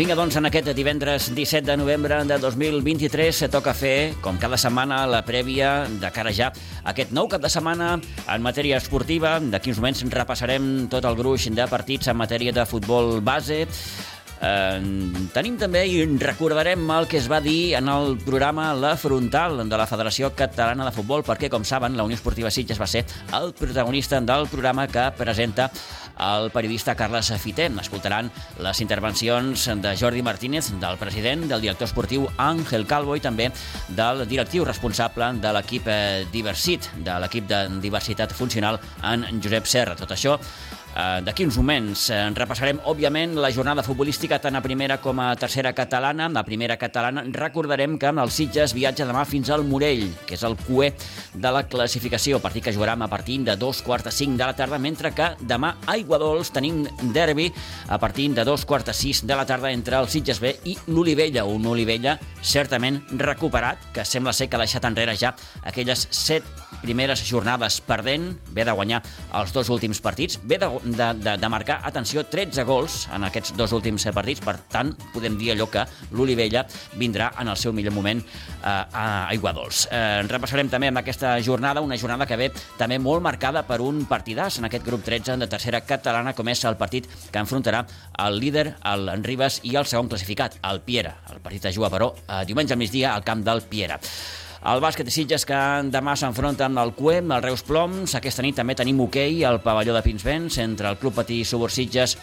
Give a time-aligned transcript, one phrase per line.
[0.00, 4.56] Vinga, doncs, en aquest divendres 17 de novembre de 2023 se toca fer, com cada
[4.56, 6.46] setmana, la prèvia de cara ja
[6.88, 9.34] aquest nou cap de setmana en matèria esportiva.
[9.52, 13.66] D'aquí uns moments repassarem tot el gruix de partits en matèria de futbol base.
[14.40, 14.80] Eh,
[15.34, 19.76] tenim també i recordarem el que es va dir en el programa La Frontal de
[19.76, 23.04] la Federació Catalana de Futbol, perquè, com saben, la Unió Esportiva Sitges va ser
[23.36, 25.68] el protagonista del programa que presenta
[26.20, 27.68] el periodista Carles Fité.
[27.80, 33.50] Escoltaran les intervencions de Jordi Martínez, del president, del director esportiu Àngel Calvo i també
[33.88, 39.96] del directiu responsable de l'equip eh, Diversit, de l'equip de diversitat funcional en Josep Serra.
[39.98, 40.36] Tot això
[40.90, 45.70] D'aquí uns moments eh, repassarem, òbviament, la jornada futbolística tant a primera com a tercera
[45.72, 46.26] catalana.
[46.28, 50.56] La primera catalana recordarem que el Sitges viatja demà fins al Morell, que és el
[50.58, 50.90] cué
[51.32, 54.56] de la classificació, partit que jugarà a partir de dos quarts de cinc de la
[54.58, 56.82] tarda, mentre que demà a Iguadols tenim
[57.14, 57.52] derbi
[57.88, 60.76] a partir de dos quarts de sis de la tarda entre el Sitges B i
[60.88, 66.44] l'Olivella, un Olivella certament recuperat, que sembla ser que ha deixat enrere ja aquelles set
[66.82, 69.02] primeres jornades perdent, ve de guanyar
[69.36, 73.54] els dos últims partits, ve de, de, de, de marcar, atenció, 13 gols en aquests
[73.56, 75.84] dos últims partits, per tant, podem dir allò que
[76.16, 76.64] l'Olivella
[76.98, 79.86] vindrà en el seu millor moment eh, a Aiguadols.
[79.90, 84.04] Eh, repassarem també amb aquesta jornada, una jornada que ve també molt marcada per un
[84.10, 87.84] partidàs en aquest grup 13 de tercera catalana, com és el partit que enfrontarà
[88.26, 91.16] el líder, el Ribas, i el segon classificat, el Piera.
[91.32, 94.00] El partit es juga, però, eh, diumenge al migdia al camp del Piera.
[94.60, 95.56] El bàsquet de Sitges que
[95.88, 98.12] demà s'enfronta amb el CUEM, el Reus Ploms.
[98.18, 102.18] Aquesta nit també tenim hoquei al pavelló de Pinsbens entre el Club Patí Subur Sitges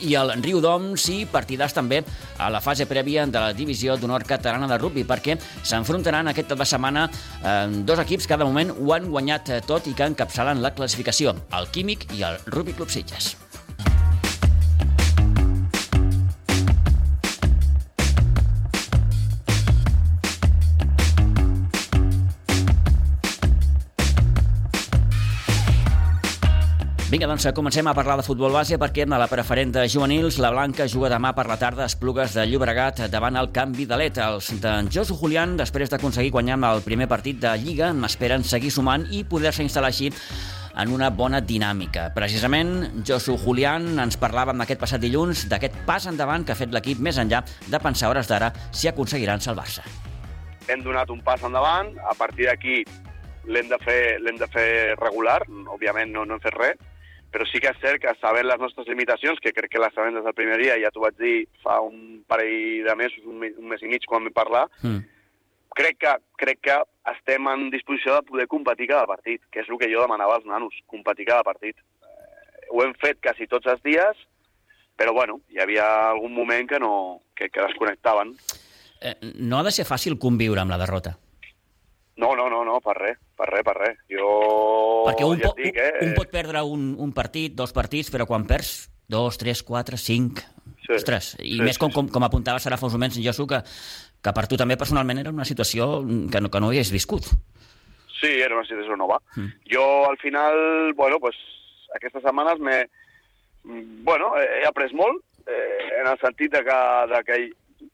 [0.00, 2.00] i el Riu d'Oms i partidars també
[2.40, 6.64] a la fase prèvia de la divisió d'honor catalana de rugby perquè s'enfrontaran aquest cap
[6.64, 10.64] de setmana eh, dos equips que de moment ho han guanyat tot i que encapçalen
[10.64, 13.34] la classificació, el Químic i el Rugby Club Sitges.
[27.10, 30.52] Vinga, doncs comencem a parlar de futbol base perquè a la preferent de juvenils la
[30.54, 34.28] Blanca juga demà per la tarda a Esplugues de Llobregat davant el canvi de l'ETA.
[34.30, 39.08] Els de Josu Julián, després d'aconseguir guanyar el primer partit de Lliga, esperen seguir sumant
[39.10, 40.12] i poder-se instal·lar així
[40.78, 42.12] en una bona dinàmica.
[42.14, 46.70] Precisament, Josu Julián ens parlava en aquest passat dilluns d'aquest pas endavant que ha fet
[46.70, 49.82] l'equip més enllà de pensar hores d'ara si aconseguiran salvar-se.
[50.68, 52.84] Hem donat un pas endavant, a partir d'aquí
[53.50, 55.40] l'hem de, fer, l'hem de fer regular,
[55.74, 56.86] òbviament no, no hem fet res,
[57.30, 60.16] però sí que és cert que sabent les nostres limitacions, que crec que les sabem
[60.16, 63.54] des del primer dia, ja t'ho vaig dir fa un parell de mesos, un mes,
[63.58, 65.04] un mes i mig, quan vam parlar, mm.
[65.78, 66.80] crec, que, crec que
[67.14, 70.48] estem en disposició de poder competir cada partit, que és el que jo demanava als
[70.48, 71.78] nanos, competir cada partit.
[71.78, 74.26] Eh, ho hem fet quasi tots els dies,
[74.98, 78.34] però bueno, hi havia algun moment que, no, que, que desconnectaven.
[79.00, 81.14] Eh, no ha de ser fàcil conviure amb la derrota.
[82.20, 83.98] No, no, no, no, per res, per res, per res.
[84.12, 84.30] Jo
[85.08, 85.92] Perquè un, ja po, dic, eh?
[86.04, 90.44] un pot perdre un, un partit, dos partits, però quan perds dos, tres, quatre, cinc...
[90.80, 93.60] Sí, Ostres, i sí, més com, com, com apuntava Sara fa uns moments, Josu, que,
[94.24, 96.00] que per tu també personalment era una situació
[96.32, 97.28] que no, que no havies viscut.
[98.16, 99.20] Sí, era una situació nova.
[99.36, 99.52] Mm.
[99.70, 101.38] Jo, al final, bueno, pues,
[101.96, 102.80] aquestes setmanes m'he...
[104.06, 106.80] Bueno, he après molt, eh, en el sentit de que,
[107.12, 107.38] de que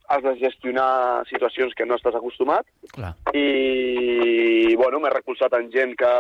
[0.09, 3.15] has de gestionar situacions que no estàs acostumat Clar.
[3.35, 6.13] i, bueno, m'he recolzat en gent que,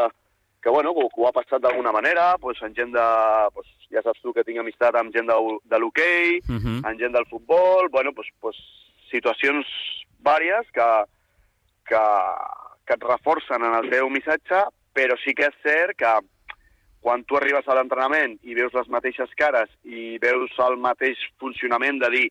[0.62, 3.08] que bueno, que, ho ha passat d'alguna manera, pues, en gent de...
[3.54, 5.34] Pues, ja saps tu que tinc amistat amb gent de,
[5.70, 6.90] de l'hoquei, Uh -huh.
[6.90, 8.56] en gent del futbol, bueno, pues, pues,
[9.10, 9.66] situacions
[10.22, 10.88] vàries que,
[11.86, 12.02] que,
[12.86, 16.12] que et reforcen en el teu missatge, però sí que és cert que
[17.00, 22.00] quan tu arribes a l'entrenament i veus les mateixes cares i veus el mateix funcionament
[22.02, 22.26] de dir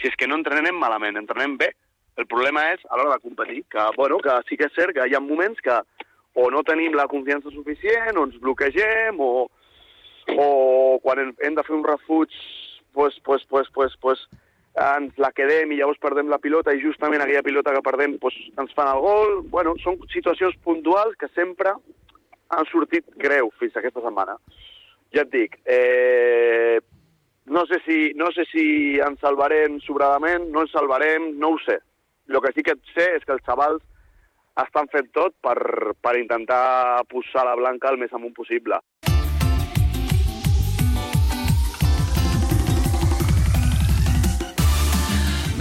[0.00, 1.70] si és que no entrenem malament, entrenem bé.
[2.18, 5.06] El problema és a l'hora de competir, que, bueno, que sí que és cert que
[5.08, 5.76] hi ha moments que
[6.40, 9.48] o no tenim la confiança suficient, o ens bloquegem, o,
[10.36, 12.30] o quan hem- de fer un refuig,
[12.92, 14.22] pues, pues, pues, pues, pues,
[14.74, 18.34] ens la quedem i llavors perdem la pilota i justament aquella pilota que perdem pues,
[18.56, 19.40] ens fan el gol.
[19.50, 21.72] Bueno, són situacions puntuals que sempre
[22.50, 24.36] han sortit greu fins aquesta setmana.
[25.14, 26.78] Ja et dic, eh,
[27.46, 31.78] no sé si, no sé si ens salvarem sobradament, no ens salvarem, no ho sé.
[32.28, 33.82] El que sí que sé és que els xavals
[34.60, 35.58] estan fent tot per,
[36.02, 38.78] per intentar posar la blanca el més amunt possible.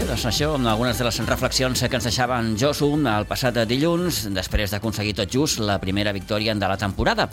[0.09, 4.23] Doncs això, amb algunes de les reflexions que ens deixava en Josu el passat dilluns,
[4.33, 7.27] després d'aconseguir tot just la primera victòria de la temporada.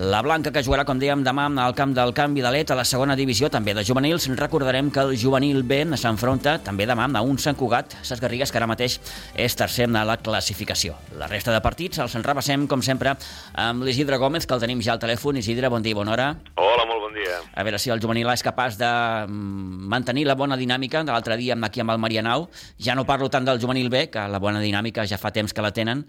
[0.00, 3.12] La Blanca, que jugarà, com dèiem, demà al camp del Camp Vidalet a la segona
[3.18, 4.30] divisió, també de juvenils.
[4.38, 8.56] Recordarem que el juvenil B s'enfronta també demà a un Sant Cugat, Ses Garrigues, que
[8.56, 8.96] ara mateix
[9.36, 10.96] és tercer a la classificació.
[11.20, 13.12] La resta de partits els en repassem, com sempre,
[13.52, 15.36] amb l'Isidre Gómez, que el tenim ja al telèfon.
[15.36, 16.32] Isidre, bon dia, bona hora.
[16.56, 17.36] Hola, molt bon dia.
[17.52, 18.88] A veure si el juvenil A és capaç de
[19.28, 22.48] mm, mantenir la bona dinàmica de l'altre dia aquí amb el Marianau.
[22.80, 25.60] Ja no parlo tant del juvenil B, que la bona dinàmica ja fa temps que
[25.60, 26.06] la tenen.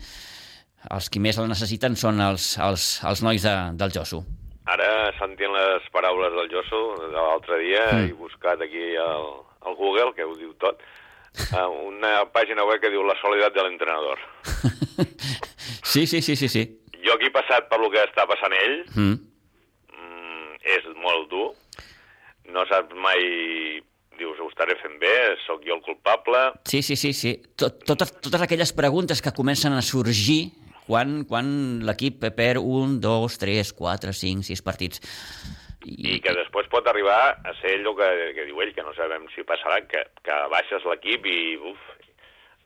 [0.89, 4.23] Els qui més la necessiten són els, els, els nois de, del Josso.
[4.71, 8.09] Ara, sentint les paraules del Josso de l'altre dia, mm.
[8.09, 9.27] he buscat aquí al,
[9.67, 10.81] al Google, que ho diu tot,
[11.87, 14.21] una pàgina web que diu la solidat de l'entrenador.
[15.93, 16.65] sí, sí, sí, sí, sí.
[17.01, 19.15] Jo aquí he passat per lo que està passant ell, mm.
[19.97, 21.47] Mm, és molt dur,
[22.51, 23.81] no saps mai
[24.21, 25.13] dius, ho estaré fent bé,
[25.47, 26.41] sóc jo el culpable...
[26.69, 27.35] Sí, sí, sí, sí.
[27.57, 30.51] Tot, totes, totes aquelles preguntes que comencen a sorgir
[30.87, 31.47] quan, quan
[31.87, 35.03] l'equip perd un, dos, tres, quatre, cinc, sis partits.
[35.85, 36.17] I...
[36.17, 39.25] I que després pot arribar a ser el que, que diu ell, que no sabem
[39.33, 41.87] si passarà, que, que baixes l'equip i, uf,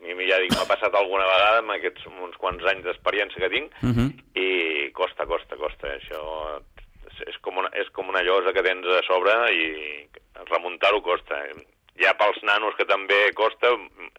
[0.05, 3.53] a mi ja dic, m'ha passat alguna vegada amb aquests uns quants anys d'experiència que
[3.53, 3.95] tinc, uh mhm.
[3.95, 4.09] -huh.
[4.35, 5.95] i costa, costa, costa.
[5.95, 6.61] Això
[7.25, 9.65] és com, una, és com una llosa que tens a sobre i
[10.51, 11.39] remuntar-ho costa.
[11.95, 13.71] Ja pels nanos que també costa,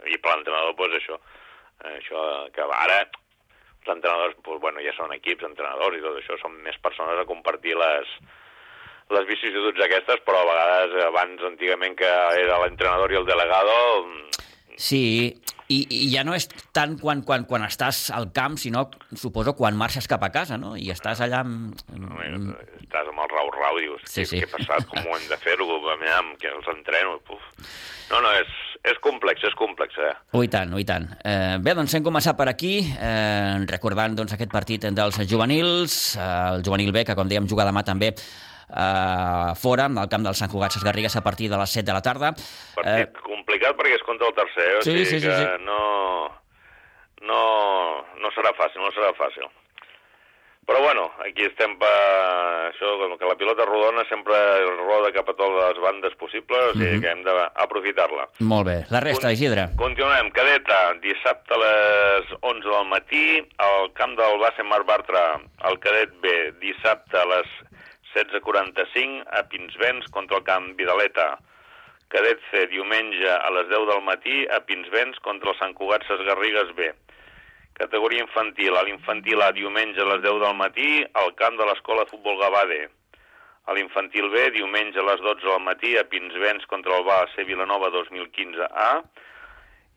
[0.07, 1.21] i per l'entrenador, doncs això,
[1.85, 3.05] això que ara
[3.87, 7.27] els entrenadors, doncs, bueno, ja són equips, entrenadors i tot això, són més persones a
[7.29, 8.15] compartir les,
[9.15, 12.13] les vicissituds aquestes, però a vegades abans, antigament, que
[12.43, 13.77] era l'entrenador i el delegado...
[14.77, 15.33] Sí,
[15.73, 18.85] i, I ja no és tant quan, quan, quan estàs al camp, sinó,
[19.17, 20.75] suposo, quan marxes cap a casa, no?
[20.77, 21.41] I estàs allà...
[21.47, 21.81] Amb...
[21.95, 22.53] amb...
[22.83, 24.43] Estàs amb el rau-rau, dius, sí, sí.
[24.43, 25.67] què ha passat, com ho hem de fer-ho,
[26.43, 27.43] que els entreno, puf.
[28.13, 28.53] No, no, és,
[28.87, 30.13] és complex, és complex, eh?
[30.39, 31.07] Ui tant, ui tant.
[31.27, 36.29] Eh, bé, doncs hem començat per aquí, eh, recordant doncs, aquest partit dels juvenils, eh,
[36.55, 40.51] el juvenil B, que com dèiem juga demà també eh, fora, al camp del Sant
[40.53, 42.33] Cugat Ses Garrigues a partir de les 7 de la tarda.
[42.79, 45.65] Partit eh, complicat perquè és contra el tercer, o sí, sigui sí, sí, que sí.
[45.67, 45.81] no,
[47.27, 47.43] no,
[48.23, 49.51] no serà fàcil, no serà fàcil.
[50.67, 51.89] Però bueno, aquí estem per
[52.67, 54.35] això, que la pilota rodona sempre
[54.81, 57.03] roda cap a totes les bandes possibles, o sigui mm -hmm.
[57.03, 58.25] que hem d'aprofitar-la.
[58.41, 58.79] Molt bé.
[58.91, 59.69] La resta, Isidre.
[59.77, 60.31] Continuem.
[60.33, 65.41] Cadeta, dissabte a les 11 del matí, al camp del base Mar Bartra,
[65.71, 67.47] el cadet B, dissabte a les
[68.17, 71.39] 16.45 a Pinsbens contra el camp Vidaleta.
[72.09, 76.23] Cadet C, diumenge a les 10 del matí a Pinsbens contra el Sant Cugat Ses
[76.27, 76.93] Garrigues B.
[77.77, 78.77] Categoria infantil.
[78.77, 80.91] A l'infantil A, diumenge a les 10 del matí
[81.21, 82.65] al camp de l'Escola de Futbol Gavà
[83.67, 87.91] A l'infantil B, diumenge a les 12 del matí a Pinsbens contra el C Vilanova
[87.91, 89.03] 2015 A.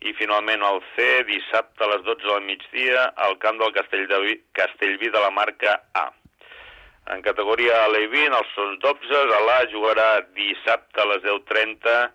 [0.00, 5.08] I finalment el C, dissabte a les 12 del migdia al camp del Castellví, Castellví
[5.08, 6.10] de la marca A.
[7.14, 12.10] En categoria Levin, els seus dotzes, l'A jugarà dissabte a les 10.30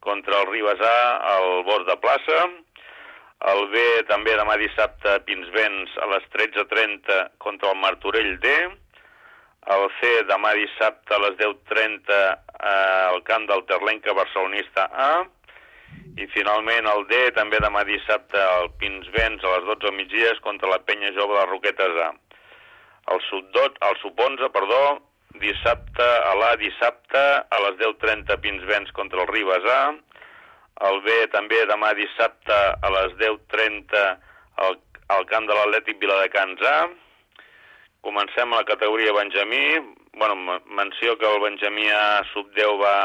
[0.00, 0.96] contra el Ribes A
[1.34, 2.44] al Bosc de Plaça.
[3.48, 8.54] El B també demà dissabte a Pinsbens a les 13.30 contra el Martorell D.
[9.74, 12.20] El C demà dissabte a les 10.30
[12.70, 15.12] al camp del Terlenca Barcelonista A.
[16.20, 20.82] I finalment el D també demà dissabte al Pinsbens a les 12 migdies contra la
[20.84, 22.10] Penya Jove de Roquetes A
[23.10, 24.82] el sub-dot, el sub-11, perdó,
[25.42, 29.82] dissabte a l'A, dissabte a les 10.30 Pinsbens contra el Ribes A,
[30.88, 34.02] el B també demà dissabte a les 10.30
[34.66, 34.78] al,
[35.16, 36.76] al camp de l'Atlètic Viladecans A,
[38.06, 39.64] comencem a la categoria Benjamí,
[40.16, 42.96] bueno, menció que el Benjamí A sub-10 va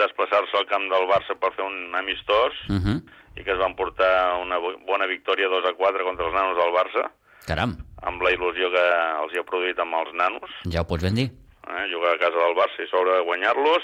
[0.00, 2.84] desplaçar-se al camp del Barça per fer un amistós, uh mhm.
[2.84, 3.00] -huh.
[3.36, 6.72] i que es van portar una bona victòria 2 a 4 contra els nanos del
[6.72, 7.10] Barça.
[7.46, 8.84] Caram amb la il·lusió que
[9.22, 10.50] els hi ha produït amb els nanos.
[10.72, 11.30] Ja ho pots ben dir.
[11.64, 13.82] Eh, jugar a casa del Barça i sobre guanyar-los.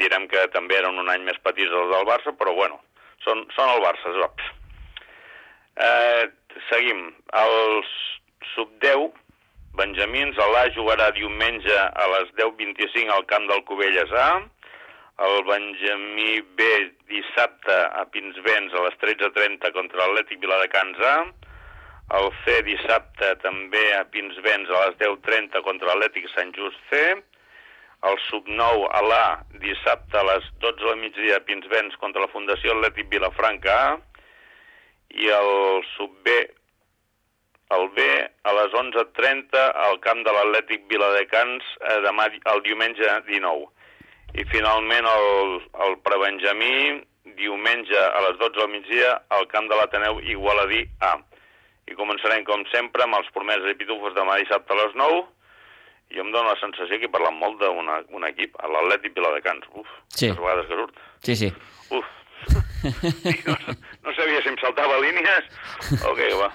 [0.00, 2.80] Direm que també eren un any més petits els del Barça, però bueno,
[3.24, 4.50] són, són el Barça, zops.
[5.76, 6.24] Eh,
[6.70, 7.08] seguim.
[7.36, 7.94] Els
[8.54, 9.14] sub-10,
[9.76, 14.30] Benjamins, l'A jugarà diumenge a les 10.25 al camp del Cubelles A,
[15.26, 16.68] el Benjamí B
[17.08, 21.16] dissabte a Pinsbens a les 13.30 contra l'Atlètic Viladecans A,
[22.16, 27.00] el C dissabte també a Pinsbens a les 10.30 contra l'Atlètic Sant Just C,
[28.04, 29.28] el sub-9 a l'A
[29.62, 33.78] dissabte a les 12 del migdia Pinsbens contra la Fundació Atlètic Vilafranca.
[33.94, 34.16] A,
[35.16, 36.34] i el sub-B
[37.74, 38.02] el B
[38.46, 43.64] a les 11.30 al camp de l'Atlètic Viladecans eh, demà, el diumenge 19.
[44.38, 47.00] I finalment el, el prebenjamí
[47.40, 51.16] diumenge a les 12 del migdia al camp de l'Ateneu Igualadí A.
[51.90, 55.24] I començarem, com sempre, amb els promeses i pitufos demà dissabte a les 9
[56.14, 59.66] jo em dóna la sensació que he parlat molt d'un equip, l'Atlètic Viladecans.
[59.74, 60.30] Uf, sí.
[60.30, 61.04] les vegades que surt.
[61.26, 61.52] Sí, sí.
[61.90, 62.14] Uf.
[62.46, 63.56] no,
[64.06, 65.48] no sabia si em saltava línies
[66.02, 66.50] o què, va.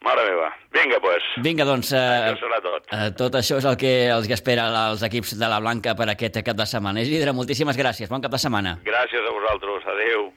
[0.00, 0.48] Mare meva.
[0.72, 1.04] Vinga, doncs.
[1.04, 1.24] Pues.
[1.44, 1.90] Vinga, doncs...
[1.92, 2.86] Eh, això serà tot.
[2.96, 6.08] Eh, tot això és el que els que espera els equips de la Blanca per
[6.08, 7.04] aquest cap de setmana.
[7.04, 8.08] Isidre, moltíssimes gràcies.
[8.08, 8.78] Bon cap de setmana.
[8.86, 9.84] Gràcies a vosaltres.
[9.92, 10.30] Adéu.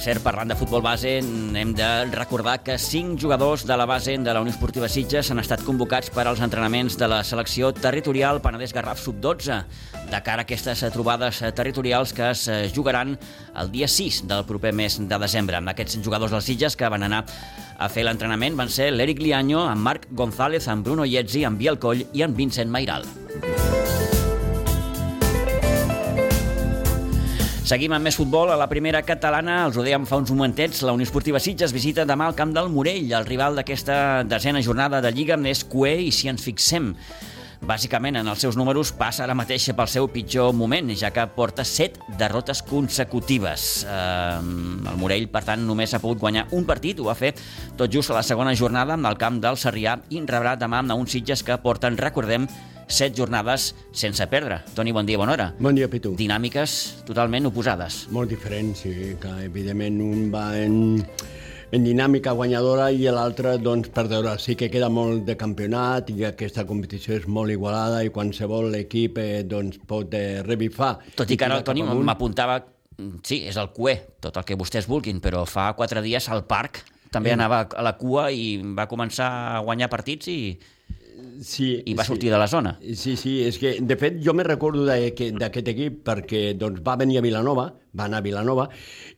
[0.00, 4.32] Cert, parlant de futbol base, hem de recordar que cinc jugadors de la base de
[4.32, 8.72] la Unió Esportiva Sitges han estat convocats per als entrenaments de la selecció territorial Penedès
[8.72, 9.60] Garraf Sub-12
[10.10, 13.18] de cara a aquestes trobades territorials que es jugaran
[13.54, 15.60] el dia 6 del proper mes de desembre.
[15.74, 17.24] Aquests jugadors dels Sitges que van anar
[17.78, 21.78] a fer l'entrenament van ser l'Eric Liaño, en Marc González, en Bruno Ietzi, en Biel
[21.78, 23.08] Coll i en Vincent Mairal.
[27.70, 28.50] Seguim amb més futbol.
[28.50, 32.02] A la primera catalana, els ho dèiem fa uns momentets, la Unió Esportiva Sitges visita
[32.02, 33.12] demà el camp del Morell.
[33.14, 36.96] El rival d'aquesta desena jornada de Lliga és Cué i si ens fixem
[37.60, 41.62] bàsicament en els seus números passa ara mateix pel seu pitjor moment, ja que porta
[41.62, 43.84] set derrotes consecutives.
[43.84, 47.36] Eh, el Morell, per tant, només ha pogut guanyar un partit, ho va fer
[47.76, 51.14] tot just a la segona jornada al camp del Sarrià i rebrà demà a uns
[51.14, 52.48] Sitges que porten, recordem,
[52.90, 54.60] set jornades sense perdre.
[54.74, 55.50] Toni, bon dia, bona hora.
[55.58, 56.12] Bon dia, Pitu.
[56.18, 58.04] Dinàmiques totalment oposades.
[58.14, 61.00] Molt diferents, sí, que evidentment un va en,
[61.70, 64.36] en dinàmica guanyadora i l'altre doncs, perdedora.
[64.42, 69.22] Sí que queda molt de campionat i aquesta competició és molt igualada i qualsevol equip
[69.22, 70.96] eh, doncs, pot eh, revifar.
[71.16, 72.60] Tot i que ara el Toni m'apuntava
[73.22, 76.82] sí, és el cué, tot el que vostès vulguin, però fa quatre dies al parc
[77.10, 80.54] també anava a la cua i va començar a guanyar partits i,
[81.42, 82.12] sí, i va sí.
[82.12, 82.74] sortir de la zona.
[82.80, 87.20] Sí, sí, és que, de fet, jo me recordo d'aquest equip perquè doncs, va venir
[87.20, 88.68] a Vilanova, va anar a Vilanova,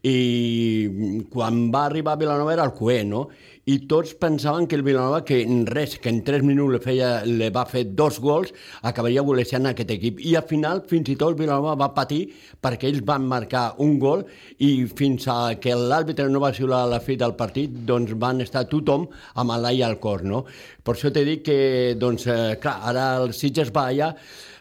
[0.02, 3.26] i quan va arribar a Vilanova era el Cué, no?
[3.64, 7.10] I tots pensaven que el Vilanova, que en res, que en 3 minuts le, feia,
[7.22, 8.50] le va fer dos gols,
[8.82, 10.18] acabaria golejant aquest equip.
[10.18, 12.24] I al final, fins i tot, el Vilanova va patir
[12.58, 14.24] perquè ells van marcar un gol
[14.58, 18.64] i fins a que l'àrbitre no va xiular la fi del partit, doncs van estar
[18.66, 19.06] tothom
[19.38, 20.42] amb l'ai al cor, no?
[20.82, 21.60] Per això t'he dit que,
[21.94, 24.10] doncs, eh, clar, ara el Sitges va allà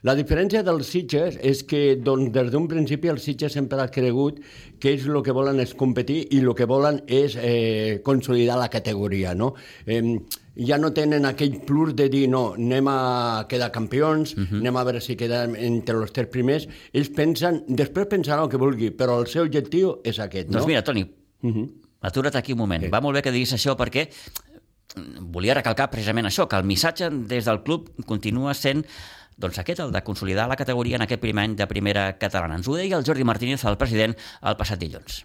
[0.01, 4.39] la diferència dels Sitges és que doncs, des d'un principi el Sitges sempre ha cregut
[4.81, 8.71] que ells el que volen és competir i el que volen és eh, consolidar la
[8.73, 9.35] categoria.
[9.37, 9.53] No?
[9.85, 10.01] Eh,
[10.57, 14.59] ja no tenen aquell plus de dir no, anem a quedar campions, uh -huh.
[14.59, 16.67] anem a veure si quedem entre els tres primers.
[16.93, 20.49] Ells pensen, després pensaran el que vulgui, però el seu objectiu és aquest.
[20.49, 20.53] No?
[20.57, 21.69] Doncs mira, Toni, uh -huh.
[22.01, 22.83] atura't aquí un moment.
[22.83, 22.89] Sí.
[22.89, 24.09] Va molt bé que diguis això perquè
[24.95, 28.85] volia recalcar precisament això, que el missatge des del club continua sent
[29.41, 32.59] doncs aquest, el de consolidar la categoria en aquest primer any de primera catalana.
[32.59, 35.23] Ens ho deia el Jordi Martínez, el president, el passat dilluns.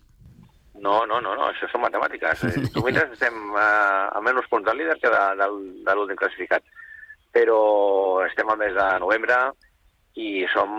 [0.80, 2.46] No, no, no, no això són matemàtiques.
[2.74, 5.48] Tu mires, estem uh, a menys punts del líder que de, de,
[5.86, 6.64] de l'últim classificat.
[7.36, 7.60] Però
[8.24, 9.36] estem al mes de novembre
[10.16, 10.70] i som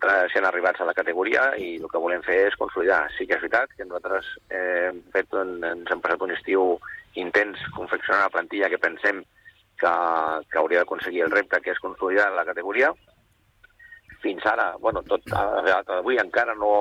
[0.00, 3.04] recent arribats a la categoria i el que volem fer és consolidar.
[3.16, 6.78] Sí que és veritat que nosaltres eh, hem fet ens hem passat un estiu
[7.20, 9.22] intens confeccionant la plantilla que pensem
[9.80, 9.92] que,
[10.50, 12.92] que hauria d'aconseguir el repte, que és consolidar la categoria.
[14.22, 16.72] Fins ara, bueno, tot avui encara no...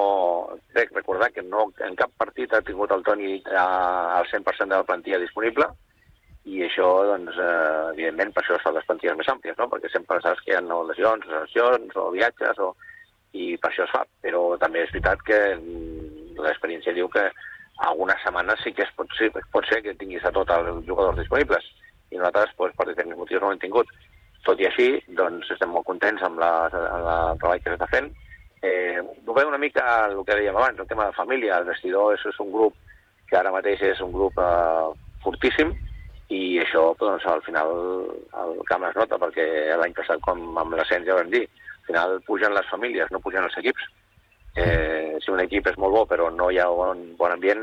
[0.75, 4.87] Crec recordar que no, en cap partit ha tingut el Toni al 100% de la
[4.87, 5.71] plantilla disponible
[6.49, 9.67] i això, doncs, eh, evidentment, per això es fan les plantilles més àmplies, no?
[9.69, 12.73] perquè sempre saps que hi ha no lesions, lesions o viatges, o...
[13.37, 14.01] i per això es fa.
[14.25, 17.27] Però també és veritat que mm, l'experiència diu que
[17.89, 21.17] algunes setmanes sí que es pot, sí, pot ser que tinguis a tots els jugadors
[21.19, 21.65] disponibles
[22.11, 23.91] i nosaltres, doncs, per diferents motius, no ho hem tingut.
[24.45, 28.09] Tot i així, doncs, estem molt contents amb, la, amb el treball que s'està fent.
[28.61, 31.59] Eh, veiem una mica el que dèiem abans, el tema de família.
[31.61, 32.75] El vestidor és, és un grup
[33.29, 34.91] que ara mateix és un grup eh,
[35.23, 35.71] fortíssim
[36.31, 37.71] i això, doncs, al final,
[38.43, 39.45] el camp es nota, perquè
[39.79, 43.47] l'any passat, com amb l'ascens ja vam dir, al final pugen les famílies, no pugen
[43.47, 43.87] els equips.
[44.55, 47.61] Eh, si un equip és molt bo però no hi ha un bon ambient,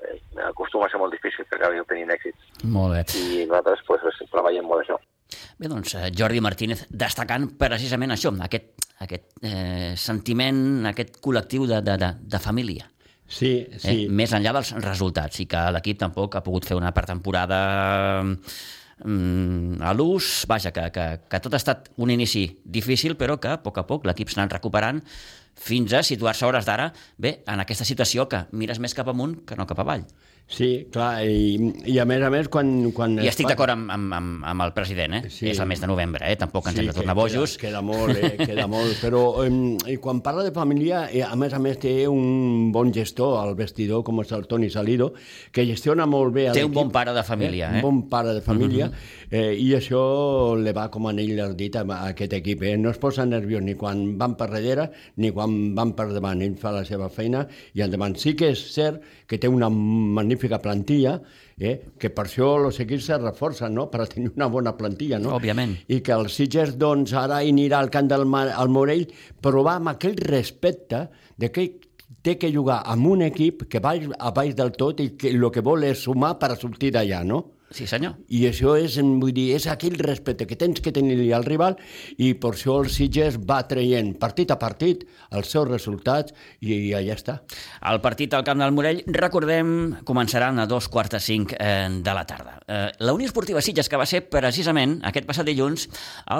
[0.00, 0.16] eh,
[0.46, 2.36] acostuma a ser molt difícil que acabi tenint èxit.
[2.64, 3.02] Molt bé.
[3.20, 4.96] I nosaltres pues, treballem molt això.
[5.60, 8.72] Bé, doncs, eh, Jordi Martínez destacant precisament això, aquest,
[9.04, 12.88] aquest eh, sentiment, aquest col·lectiu de, de, de, de família.
[13.30, 14.06] Sí, sí.
[14.06, 17.60] Eh, més enllà dels resultats, i que l'equip tampoc ha pogut fer una pretemporada
[18.24, 23.52] mm, a l'ús, vaja, que, que, que tot ha estat un inici difícil, però que
[23.54, 25.04] a poc a poc l'equip s'ha anat recuperant
[25.54, 29.58] fins a situar-se hores d'ara, bé, en aquesta situació que mires més cap amunt que
[29.58, 30.06] no cap avall.
[30.50, 31.54] Sí, clar, i,
[31.86, 32.90] i a més a més quan...
[32.90, 35.20] quan I estic d'acord amb, amb, amb, amb el president, eh?
[35.30, 35.46] Sí.
[35.52, 36.34] És el mes de novembre, eh?
[36.40, 37.54] Tampoc ens Sí, hem de tornar que bojos.
[37.54, 38.32] Queda, queda molt, eh?
[38.40, 38.96] queda molt.
[38.98, 43.36] Però eh, quan parla de família, eh, a més a més té un bon gestor
[43.38, 45.12] al vestidor, com és el Toni Salido,
[45.54, 47.78] que gestiona molt bé Té un bon pare de família, eh?
[47.78, 48.90] Un bon pare de família,
[49.30, 50.02] eh, i això
[50.58, 52.66] li va com anell al dit a, aquest equip.
[52.66, 52.74] Eh?
[52.74, 54.90] No es posa nerviós ni quan van per darrere
[55.22, 56.42] ni quan van per davant.
[56.42, 57.46] Ell fa la seva feina
[57.78, 58.18] i endavant.
[58.18, 58.98] Sí que és cert
[59.30, 59.70] que té una
[60.30, 61.20] magnífica plantilla,
[61.58, 61.90] eh?
[61.98, 63.88] que per això els equips se reforcen, no?
[63.90, 65.18] per tenir una bona plantilla.
[65.18, 65.34] No?
[65.36, 65.76] Òbviament.
[65.88, 69.06] i que el Sitges doncs, ara anirà al camp del Mar, al Morell,
[69.42, 71.68] però va amb aquell respecte de que
[72.22, 75.50] té que jugar amb un equip que va a baix del tot i que el
[75.50, 77.44] que vol és sumar per sortir d'allà, no?
[77.70, 78.16] Sí, senyor.
[78.34, 81.76] I això és, vull dir, és aquell respecte que tens que tenir al rival
[82.18, 86.90] i per això el Sitges va traient partit a partit els seus resultats i, i
[86.98, 87.36] allà està.
[87.86, 89.70] El partit al Camp del Morell, recordem,
[90.02, 92.56] començaran a dos quarts de cinc eh, de la tarda.
[92.66, 95.86] Eh, la Unió Esportiva Sitges, que va ser precisament aquest passat dilluns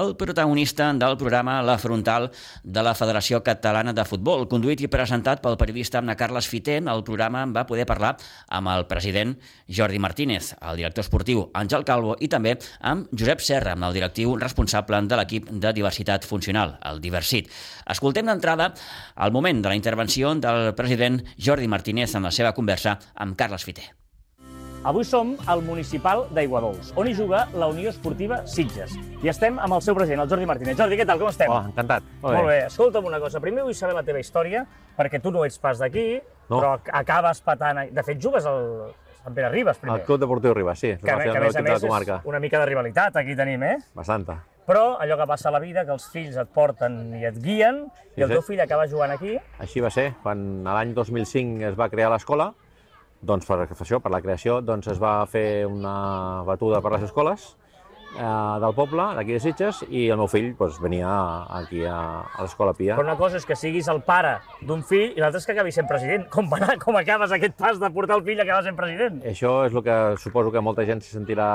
[0.00, 2.32] el protagonista del programa La Frontal
[2.64, 7.46] de la Federació Catalana de Futbol, conduït i presentat pel periodista Carles Fiter, el programa
[7.54, 8.16] va poder parlar
[8.50, 9.37] amb el president
[9.70, 11.20] Jordi Martínez, el director esportiu
[11.55, 16.25] Àngel Calvo i també amb Josep Serra, amb el directiu responsable de l'equip de diversitat
[16.25, 17.50] funcional, el Diversit.
[17.87, 18.73] Escoltem d'entrada
[19.17, 23.65] el moment de la intervenció del president Jordi Martínez en la seva conversa amb Carles
[23.65, 23.91] Fiter.
[24.83, 28.95] Avui som al municipal d'Aiguadols, on hi juga la Unió Esportiva Sitges.
[29.21, 30.79] I estem amb el seu president, el Jordi Martínez.
[30.79, 31.53] Jordi, què tal, com estem?
[31.53, 32.07] Hola, encantat.
[32.23, 32.62] Molt bé.
[32.65, 34.65] Escolta'm una cosa, primer vull saber la teva història,
[34.97, 36.59] perquè tu no ets pas d'aquí, No.
[36.59, 37.85] però acabes patant...
[37.93, 39.99] De fet, jugues al Sant Pere Ribes, primer.
[39.99, 40.95] El Club Deportiu Ribas, sí.
[40.97, 43.77] que, que, el a més a més és una mica de rivalitat, aquí tenim, eh?
[43.95, 44.39] Bastanta.
[44.71, 47.85] Però allò que passa a la vida, que els fills et porten i et guien,
[48.11, 48.35] Sí, i el sí.
[48.37, 50.11] teu fill acaba jugant aquí, Així va ser.
[50.23, 52.50] Quan l'any 2005 es va crear l'escola,
[53.21, 57.55] doncs per això, per la creació, doncs es va fer una batuda per les escoles
[58.17, 61.11] eh, del poble, d'aquí de Sitges, i el meu fill doncs, venia
[61.61, 62.97] aquí a, a l'Escola Pia.
[62.97, 64.37] però una cosa és que siguis el pare
[64.67, 66.26] d'un fill i l'altra és que acabis sent president.
[66.33, 69.21] Com, va anar, com acabes aquest pas de portar el fill a acabar sent president?
[69.26, 71.50] Això és el que suposo que molta gent se sentirà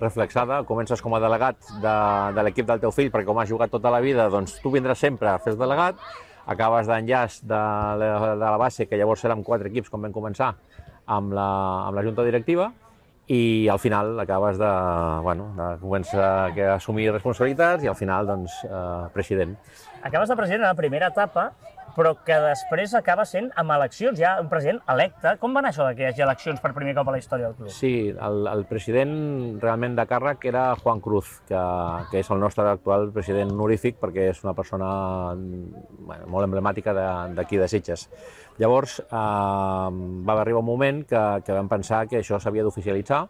[0.00, 0.62] reflexada.
[0.68, 1.96] Comences com a delegat de,
[2.36, 5.00] de l'equip del teu fill, perquè com has jugat tota la vida, doncs tu vindràs
[5.02, 5.98] sempre a fer delegat,
[6.46, 7.58] acabes d'enllaç de,
[8.00, 10.54] la, de la base, que llavors érem quatre equips com vam començar,
[11.06, 11.48] amb la,
[11.88, 12.72] amb la junta directiva,
[13.32, 14.70] i al final acabes de,
[15.24, 19.54] bueno, de començar a assumir responsabilitats i al final, doncs, eh, president.
[20.02, 21.52] Acabes de president en la primera etapa,
[21.96, 25.34] però que després acaba sent amb eleccions, ja un president electe.
[25.40, 27.56] Com va anar això que hi hagi eleccions per primer cop a la història del
[27.58, 27.72] club?
[27.74, 29.14] Sí, el, el president
[29.62, 31.62] realment de càrrec era Juan Cruz, que,
[32.10, 34.88] que és el nostre actual president honorífic perquè és una persona
[35.36, 38.08] bueno, molt emblemàtica d'aquí de, de Sitges.
[38.62, 43.24] Llavors eh, va arribar un moment que, que vam pensar que això s'havia d'oficialitzar,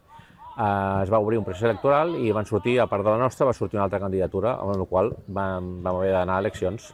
[0.57, 3.47] eh, es va obrir un procés electoral i van sortir, a part de la nostra,
[3.49, 6.93] va sortir una altra candidatura, amb la qual vam, vam haver d'anar a eleccions.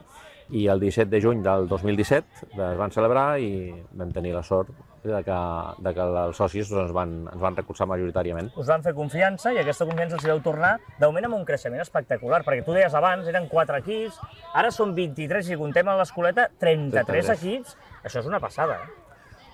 [0.49, 4.71] I el 17 de juny del 2017 es van celebrar i vam tenir la sort
[5.03, 5.39] de que,
[5.85, 8.49] de que els socis doncs, ens, van, ens van recolzar majoritàriament.
[8.59, 11.81] Us van fer confiança i aquesta confiança els veu tornar de moment amb un creixement
[11.83, 14.19] espectacular, perquè tu deies abans, eren 4 equips,
[14.53, 17.37] ara són 23, si comptem a l'escoleta, 33 33.
[17.37, 17.77] equips.
[18.03, 19.05] Això és una passada, eh?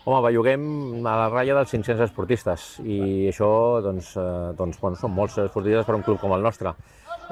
[0.05, 0.65] Home, belluguem
[1.01, 3.47] a la ratlla dels 500 esportistes i això
[3.81, 6.75] doncs, eh, doncs, bueno, són molts esportistes per un club com el nostre.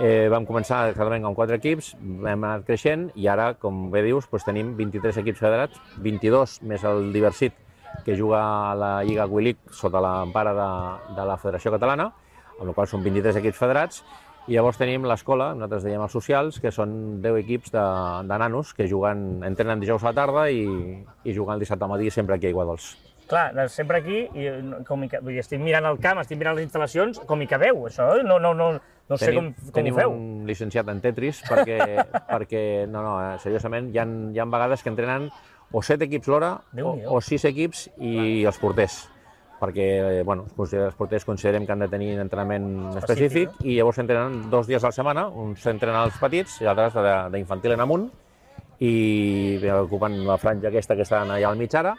[0.02, 4.26] Eh, vam començar exactament amb 4 equips, hem anat creixent i ara, com bé dius,
[4.32, 7.54] doncs tenim 23 equips federats, 22 més el Diversit,
[8.04, 10.70] que juga a la Lliga Wilig sota l'empara de,
[11.14, 12.10] de la Federació Catalana,
[12.58, 14.02] amb la qual són 23 equips federats,
[14.50, 17.88] i llavors tenim l'escola, nosaltres dèiem els socials, que són 10 equips de,
[18.28, 20.66] de nanos que juguen, entrenen dijous a la tarda i,
[21.24, 22.96] i juguen el dissabte al matí sempre aquí a Iguadols.
[23.28, 26.58] Clar, sempre aquí, i no- com hi, vull dir, estic mirant el camp, estic mirant
[26.58, 28.24] les instal·lacions, com hi cabeu, això, eh?
[28.28, 28.74] no, no, no,
[29.10, 30.12] no sé com, com tenim ho feu.
[30.12, 31.80] un llicenciat en Tetris perquè,
[32.34, 35.30] perquè no, no, eh, seriosament, hi ha, hi ha vegades que entrenen
[35.72, 36.52] o set equips l'hora
[36.84, 39.00] o, o sis equips i els porters
[39.64, 42.66] perquè bueno, els porters considerem que han de tenir un entrenament
[43.00, 46.68] Específic, específic i llavors entrenen dos dies a la setmana, uns entrenen els petits i
[46.68, 48.10] altres de- d'infantil en amunt
[48.84, 51.94] i bé, ocupen la franja aquesta que estan allà al mig ara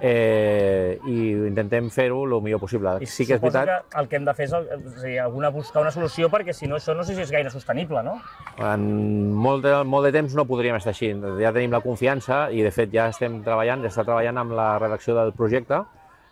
[0.00, 2.96] eh, i intentem fer-ho el millor possible.
[3.02, 4.62] I sí que és veritat que el que hem de fer és a
[5.02, 8.02] dir, alguna, buscar una solució, perquè si no, això no sé si és gaire sostenible,
[8.06, 8.18] no?
[8.62, 8.88] En
[9.34, 11.12] molt de, molt de temps no podríem estar així.
[11.42, 14.70] Ja tenim la confiança i, de fet, ja estem treballant, ja està treballant amb la
[14.78, 15.82] redacció del projecte,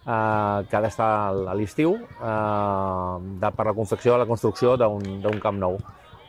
[0.07, 5.23] eh, que ha d'estar a l'estiu, eh, de, per la confecció de la construcció d'un
[5.23, 5.79] d'un camp nou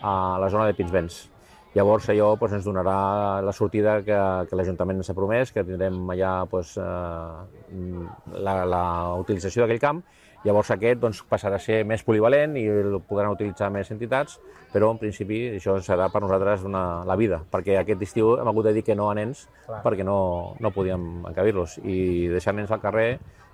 [0.01, 1.36] a la zona de Pinsbens.
[1.77, 2.97] Llavors allò doncs, ens donarà
[3.45, 8.85] la sortida que, que l'Ajuntament ens ha promès, que tindrem allà doncs, la, la
[9.21, 10.01] utilització d'aquell camp
[10.45, 14.37] Llavors aquest doncs, passarà a ser més polivalent i el podran utilitzar més entitats,
[14.71, 18.69] però en principi això serà per nosaltres una, la vida, perquè aquest estiu hem hagut
[18.69, 19.81] de dir que no a nens Clar.
[19.85, 20.19] perquè no,
[20.61, 21.97] no podíem encabir-los i
[22.31, 23.09] deixar nens al carrer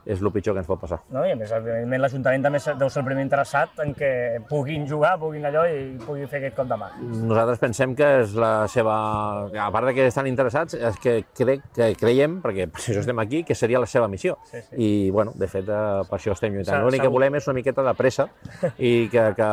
[0.06, 1.00] és el pitjor que ens pot passar.
[1.14, 4.12] No, i a més, evidentment, l'Ajuntament també deu ser el primer interessat en que
[4.50, 6.90] puguin jugar, puguin allò i puguin fer aquest cop de mà.
[7.02, 8.96] Nosaltres pensem que és la seva...
[9.64, 13.22] A part de que estan interessats, és que crec que creiem, perquè per això estem
[13.24, 14.38] aquí, que seria la seva missió.
[14.50, 14.76] Sí, sí.
[14.76, 16.84] I, bueno, de fet, eh, per això estem lluitant.
[16.84, 18.28] L'únic que volem és una miqueta de pressa
[18.78, 19.50] i que, que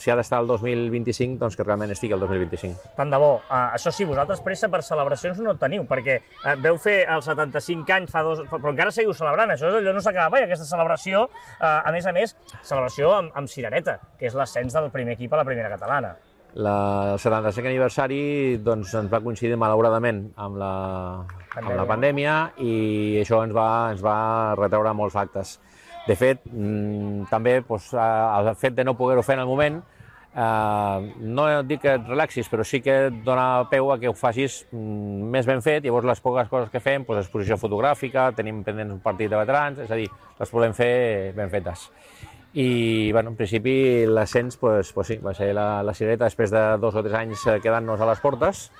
[0.00, 2.92] si ha d'estar el 2025, doncs que realment estigui el 2025.
[2.98, 3.32] Tant de bo.
[3.46, 7.96] Uh, això sí, vosaltres pressa per celebracions no teniu, perquè uh, veu fer els 75
[7.96, 8.42] anys fa dos...
[8.50, 11.26] però encara seguiu celebrant, això és allò no s'acaba mai, aquesta celebració,
[11.58, 15.34] eh, a més a més, celebració amb, amb cirereta, que és l'ascens del primer equip
[15.34, 16.16] a la primera catalana.
[16.56, 18.20] La, el 75 aniversari
[18.64, 20.72] doncs, ens va coincidir malauradament amb la,
[21.52, 21.66] pandèmia.
[21.66, 22.76] amb la pandèmia i
[23.20, 25.58] això ens va, ens va retreure molts actes.
[26.06, 29.82] De fet, mmm, també doncs, el fet de no poder-ho fer en el moment
[30.36, 34.14] eh, no dic que et relaxis, però sí que et dona peu a que ho
[34.16, 38.62] facis mm, més ben fet, llavors les poques coses que fem, doncs exposició fotogràfica, tenim
[38.66, 40.08] pendents un partit de veterans, és a dir,
[40.40, 41.88] les volem fer ben fetes.
[42.56, 46.62] I, bueno, en principi, l'ascens, pues, pues sí, va ser la, la cireta després de
[46.80, 48.70] dos o tres anys eh, quedant-nos a les portes,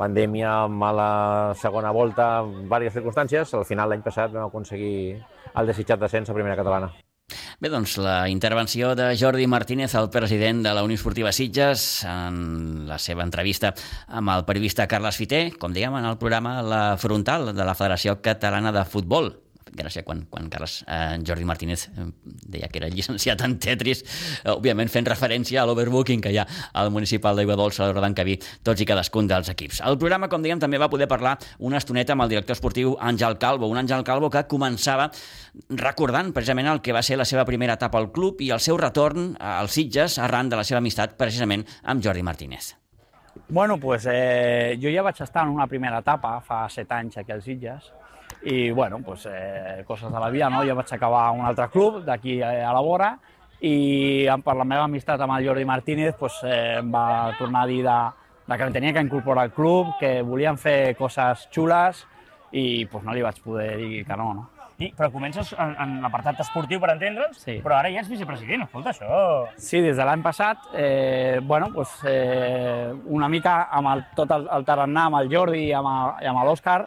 [0.00, 6.30] pandèmia, mala segona volta, diverses circumstàncies, al final l'any passat vam aconseguir el desitjat d'ascens
[6.30, 6.90] a primera catalana.
[7.60, 12.86] Bé, doncs la intervenció de Jordi Martínez, el president de la Unió Esportiva Sitges, en
[12.88, 13.74] la seva entrevista
[14.08, 18.16] amb el periodista Carles Fiter, com dèiem en el programa La Frontal de la Federació
[18.24, 19.34] Catalana de Futbol
[19.76, 24.02] gràcia quan, quan Carles eh, Jordi Martínez eh, deia que era llicenciat en Tetris,
[24.42, 26.46] eh, òbviament fent referència a l'overbooking que hi ha
[26.80, 29.82] al municipal d'Aigua Dolça a l'hora d'encabir tots i cadascun dels equips.
[29.86, 33.38] El programa, com dèiem, també va poder parlar una estoneta amb el director esportiu Àngel
[33.38, 35.10] Calvo, un Àngel Calvo que començava
[35.70, 38.78] recordant precisament el que va ser la seva primera etapa al club i el seu
[38.80, 42.74] retorn als Sitges arran de la seva amistat precisament amb Jordi Martínez.
[43.48, 47.32] Bueno, pues eh, jo ja vaig estar en una primera etapa fa set anys aquí
[47.32, 47.90] als Sitges
[48.42, 50.62] i bueno, pues, eh, coses de la vida, no?
[50.64, 53.14] Jo vaig acabar a un altre club d'aquí a la vora
[53.60, 57.68] i per la meva amistat amb el Jordi Martínez pues, eh, em va tornar a
[57.68, 57.98] dir de,
[58.46, 62.06] de que em tenia que incorporar al club, que volien fer coses xules
[62.52, 64.48] i pues, no li vaig poder dir que no, no.
[64.80, 67.58] I, però comences en, en l'apartat esportiu, per entendre'ns, sí.
[67.60, 69.18] però ara ja ets vicepresident, escolta, això...
[69.60, 74.48] Sí, des de l'any passat, eh, bueno, pues, eh, una mica amb el, tot el,
[74.56, 76.78] el tarannà, amb el Jordi i amb, amb l'Òscar,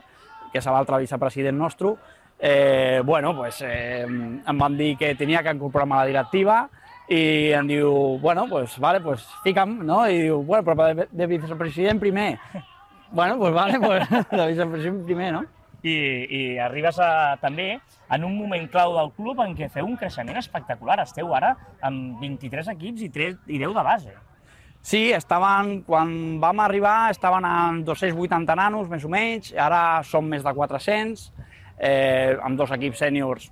[0.53, 1.95] que és l'altre vicepresident nostre,
[2.39, 6.57] eh, bueno, pues, eh, em van dir que tenia que incorporar-me a la directiva
[7.09, 10.03] i em diu, bueno, pues, vale, pues, fica'm, no?
[10.07, 12.37] I diu, bueno, però de, de vicepresident primer.
[13.11, 15.43] bueno, pues vale, pues, de vicepresident primer, no?
[15.83, 15.95] I,
[16.31, 17.73] i arribes a, també
[18.15, 21.01] en un moment clau del club en què feu un creixement espectacular.
[21.03, 24.13] Esteu ara amb 23 equips i, 3, i 10 de base.
[24.83, 26.09] Sí, estaven, quan
[26.43, 31.29] vam arribar estaven en 280 nanos, més o menys, ara som més de 400,
[31.79, 33.45] eh, amb dos equips sèniors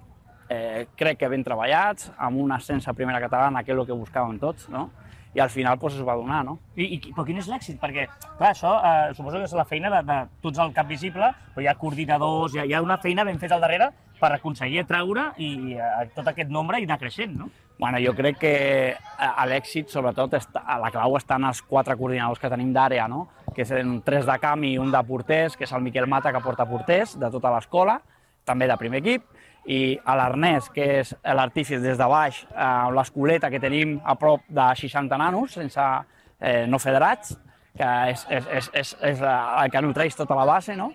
[0.52, 3.96] eh, crec que ben treballats, amb un ascens a primera catalana, que és el que
[3.96, 4.90] buscàvem tots, no?
[5.34, 6.58] i al final pues, es va donar, no?
[6.76, 7.78] I, i, però quin és l'èxit?
[7.80, 11.32] Perquè, clar, això eh, suposo que és la feina de, de tots al cap visible,
[11.56, 14.34] però hi ha coordinadors, hi ha, hi ha una feina ben feta al darrere per
[14.36, 17.48] aconseguir atraure i eh, tot aquest nombre i anar creixent, no?
[17.82, 18.50] Bueno, jo crec que
[18.94, 23.24] eh, l'èxit, sobretot, la clau està en els quatre coordinadors que tenim d'àrea, no?
[23.56, 26.44] que són tres de camp i un de porters, que és el Miquel Mata, que
[26.46, 27.98] porta porters de tota l'escola,
[28.46, 29.26] també de primer equip,
[29.66, 34.70] i l'Ernest, que és l'artífice des de baix, eh, l'escoleta que tenim a prop de
[34.78, 35.90] 60 nanos, sense
[36.38, 37.34] eh, no federats,
[37.82, 40.92] que és, és, és, és, és el que nutreix tota la base, no?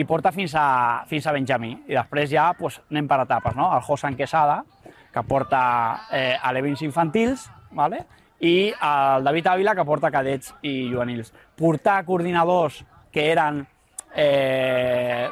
[0.00, 1.74] i porta fins a, fins a Benjamí.
[1.92, 3.68] I després ja pues, anem per etapes, no?
[3.76, 4.62] El Josan Quesada,
[5.12, 8.06] que porta eh, alevins infantils, vale?
[8.42, 11.30] i el David Ávila, que porta cadets i juvenils.
[11.54, 12.80] Portar coordinadors
[13.14, 13.60] que eren
[14.16, 15.28] eh,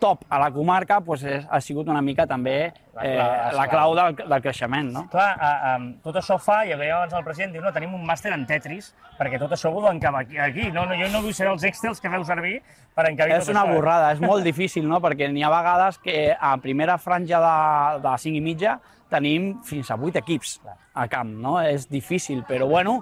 [0.00, 3.94] top a la comarca pues, és, ha sigut una mica també eh, la, la clau
[3.98, 4.90] del, del creixement.
[4.94, 5.04] No?
[5.12, 8.06] Clar, eh, eh, tot això fa, i veia abans el president, diu, no, tenim un
[8.08, 10.40] màster en Tetris, perquè tot això ho encaba aquí.
[10.40, 10.70] aquí.
[10.74, 12.56] No, no, jo no vull ser els Excels que feu servir
[12.96, 13.52] per encabir és tot això.
[13.52, 15.02] És una borrada, és molt difícil, no?
[15.04, 17.58] perquè n'hi ha vegades que a primera franja de,
[18.08, 18.78] de 5 i mitja
[19.10, 20.58] tenim fins a 8 equips
[20.94, 21.58] a camp, no?
[21.60, 23.00] És difícil, però bueno,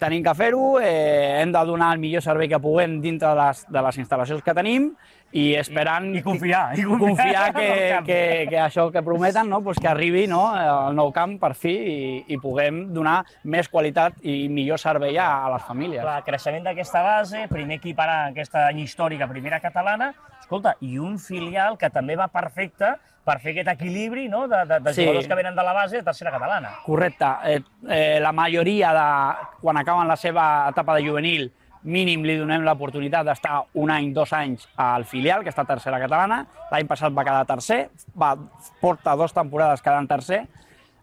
[0.00, 3.62] tenim que fer-ho, eh, hem de donar el millor servei que puguem dintre de les,
[3.68, 4.90] de les instal·lacions que tenim
[5.32, 6.12] i esperant...
[6.14, 7.68] I confiar, i confiar confiar que,
[8.06, 9.62] que, que això que prometen, no?
[9.62, 10.44] pues que arribi no?
[10.56, 11.96] el nou camp per fi i,
[12.32, 16.02] i puguem donar més qualitat i millor servei a, a les famílies.
[16.04, 21.18] Clar, creixement d'aquesta base, primer equip ara aquesta any històrica, primera catalana, escolta, i un
[21.18, 22.94] filial que també va perfecte
[23.26, 24.44] per fer aquest equilibri no?
[24.46, 25.02] de, de, de Sí.
[25.02, 26.76] jugadors que venen de la base de tercera catalana.
[26.84, 27.26] Correcte.
[27.44, 27.60] Eh,
[27.90, 31.48] eh, la majoria, de, quan acaben la seva etapa de juvenil,
[31.86, 36.00] mínim li donem l'oportunitat d'estar un any, dos anys al filial, que està a tercera
[36.02, 36.42] catalana.
[36.72, 37.80] L'any passat va quedar tercer,
[38.18, 38.34] va,
[38.82, 40.42] porta dos temporades quedant tercer.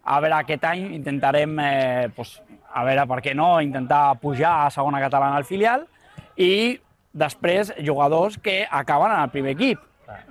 [0.03, 2.35] A veure, aquest any intentarem, eh, pues,
[2.73, 5.87] a veure, per què no, intentar pujar a segona catalana al filial
[6.35, 6.79] i
[7.13, 9.79] després jugadors que acaben en el primer equip.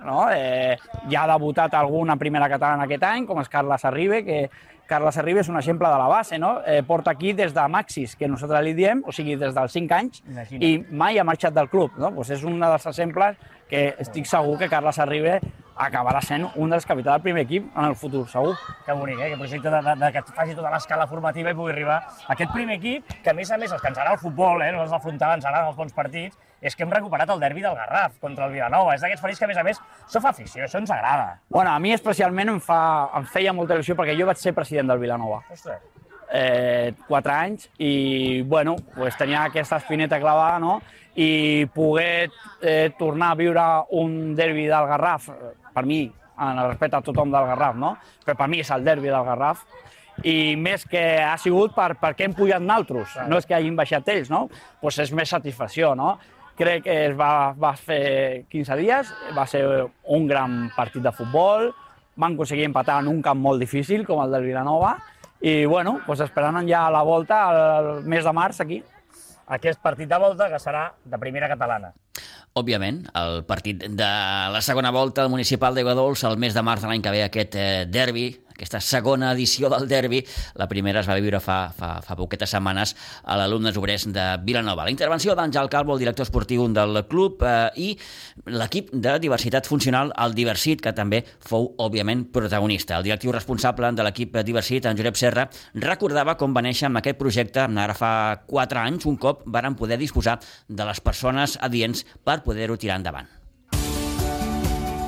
[0.03, 0.27] No?
[0.31, 0.77] Eh,
[1.11, 4.49] ja ha debutat algun a primera catalana aquest any, com és Carles Arribe, que
[4.87, 6.57] Carles Arribe és un exemple de la base, no?
[6.67, 9.95] Eh, porta aquí des de Maxis, que nosaltres li diem, o sigui, des dels 5
[9.95, 10.63] anys, Imagina't.
[10.63, 11.95] i mai ha marxat del club.
[11.97, 12.11] No?
[12.13, 13.37] Pues és un dels exemples
[13.69, 15.39] que estic segur que Carles Arribe
[15.75, 18.55] acabarà sent un dels capitans del primer equip en el futur, segur.
[18.85, 19.29] Que bonic, eh?
[19.31, 22.51] Que projecte de, de, de, que faci tota l'escala formativa i pugui arribar a aquest
[22.53, 24.71] primer equip, que a més a més, els que ens agrada el futbol, eh?
[24.71, 27.61] no els del frontal, ens agraden els bons partits, és que hem recuperat el derbi
[27.61, 28.93] del Garraf contra el Vilanova.
[28.95, 31.39] És d'aquests partits que, a més a més, això fa afició, això ens agrada.
[31.49, 34.93] Bueno, a mi especialment em, fa, em feia molta il·lusió perquè jo vaig ser president
[34.93, 35.41] del Vilanova.
[35.51, 35.81] Ostres.
[36.33, 40.81] eh, 4 anys i bueno, pues tenia aquesta espineta clavada no?
[41.15, 42.31] i poder
[42.61, 45.29] eh, tornar a viure un derbi del Garraf,
[45.73, 46.03] per mi,
[46.39, 47.95] en el respecte a tothom del Garraf, no?
[48.25, 49.65] però per mi és el derbi del Garraf,
[50.21, 54.09] i més que ha sigut per, perquè hem pujat naltros, no és que hagin baixat
[54.13, 54.45] ells, no?
[54.81, 55.95] pues és més satisfacció.
[55.97, 56.17] No?
[56.57, 59.63] Crec que es va, va fer 15 dies, va ser
[60.13, 61.71] un gran partit de futbol,
[62.15, 64.99] van aconseguir empatar en un camp molt difícil com el del Vilanova,
[65.41, 68.83] i bueno, pues esperant ja la volta al mes de març aquí.
[69.51, 71.91] Aquest partit de volta que serà de primera catalana.
[72.53, 74.07] Òbviament, el partit de
[74.53, 75.95] la segona volta al municipal d'Aigua
[76.29, 79.87] el mes de març de l'any que ve, aquest eh, derbi, aquesta segona edició del
[79.89, 80.21] derbi,
[80.59, 84.85] la primera es va viure fa, fa, fa poquetes setmanes a l'alumnes obrers de Vilanova.
[84.87, 87.89] La intervenció d'Àngel Calvo, el director esportiu del club, eh, i
[88.53, 92.97] l'equip de diversitat funcional, el Diversit, que també fou, òbviament, protagonista.
[92.97, 97.19] El directiu responsable de l'equip Diversit, en Josep Serra, recordava com va néixer amb aquest
[97.19, 98.13] projecte ara fa
[98.47, 103.42] 4 anys, un cop varen poder disposar de les persones adients per poder-ho tirar endavant.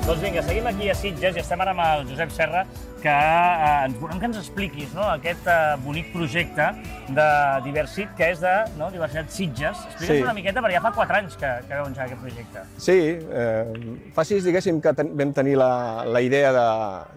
[0.06, 2.60] Doncs vinga, seguim aquí a Sitges i estem ara amb el Josep Serra,
[3.02, 6.68] que eh, ens volem que ens expliquis no, aquest eh, bonic projecte
[7.16, 7.24] de
[7.64, 9.80] Diversit, que és de no, Diversitat Sitges.
[9.88, 10.22] Explica'ns Sí.
[10.22, 12.62] una miqueta, perquè ja fa 4 anys que, que veu engegar aquest projecte.
[12.86, 15.72] Sí, eh, fa sis, diguéssim, que ten, vam tenir la,
[16.06, 16.68] la idea de,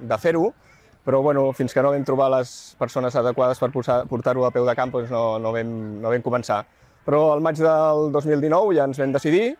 [0.09, 0.49] de fer-ho,
[1.05, 4.75] però bueno, fins que no vam trobar les persones adequades per portar-ho a peu de
[4.77, 6.63] camp doncs no, no, vam, no vam començar.
[7.05, 9.51] Però al maig del 2019 ja ens vam decidir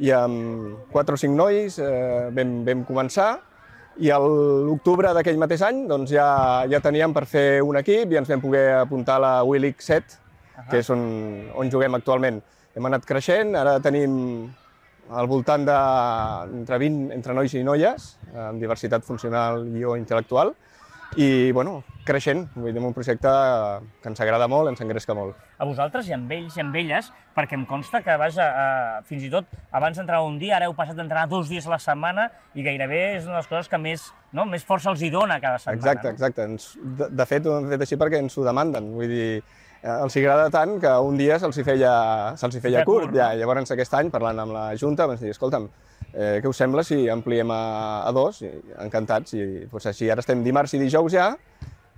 [0.00, 3.30] i amb quatre o cinc nois eh, vam, vam començar
[4.00, 8.20] i a l'octubre d'aquell mateix any doncs, ja, ja teníem per fer un equip i
[8.20, 10.16] ens vam poder apuntar a la WILIC 7,
[10.70, 11.02] que és on,
[11.58, 12.40] on juguem actualment.
[12.76, 14.14] Hem anat creixent, ara tenim
[15.10, 15.76] al voltant de
[16.62, 18.14] entre 20 entre nois i noies,
[18.46, 20.54] amb diversitat funcional i o intel·lectual,
[21.18, 23.30] i bueno, creixent, vull dir, un projecte
[24.02, 25.38] que ens agrada molt, ens engresca molt.
[25.58, 29.24] A vosaltres i amb ells i amb elles, perquè em consta que, vaja, eh, fins
[29.26, 32.28] i tot abans d'entrar un dia, ara heu passat d'entrenar dos dies a la setmana
[32.54, 35.40] i gairebé és una de les coses que més, no, més força els hi dona
[35.42, 35.80] cada setmana.
[35.80, 36.46] Exacte, exacte.
[36.46, 38.92] Ens, de, de fet, ho hem fet així perquè ens ho demanden.
[38.96, 39.28] Vull dir,
[39.82, 41.92] eh, els hi agrada tant que un dia se'ls hi feia,
[42.40, 43.18] se'ls hi feia Feia curt, curt.
[43.18, 45.68] Ja, llavors, aquest any, parlant amb la Junta, vam dir, escolta'm,
[46.14, 47.62] eh, què us sembla si ampliem a,
[48.06, 48.42] a dos?
[48.80, 49.34] Encantats.
[49.34, 51.34] I doncs, així ara estem dimarts i dijous ja,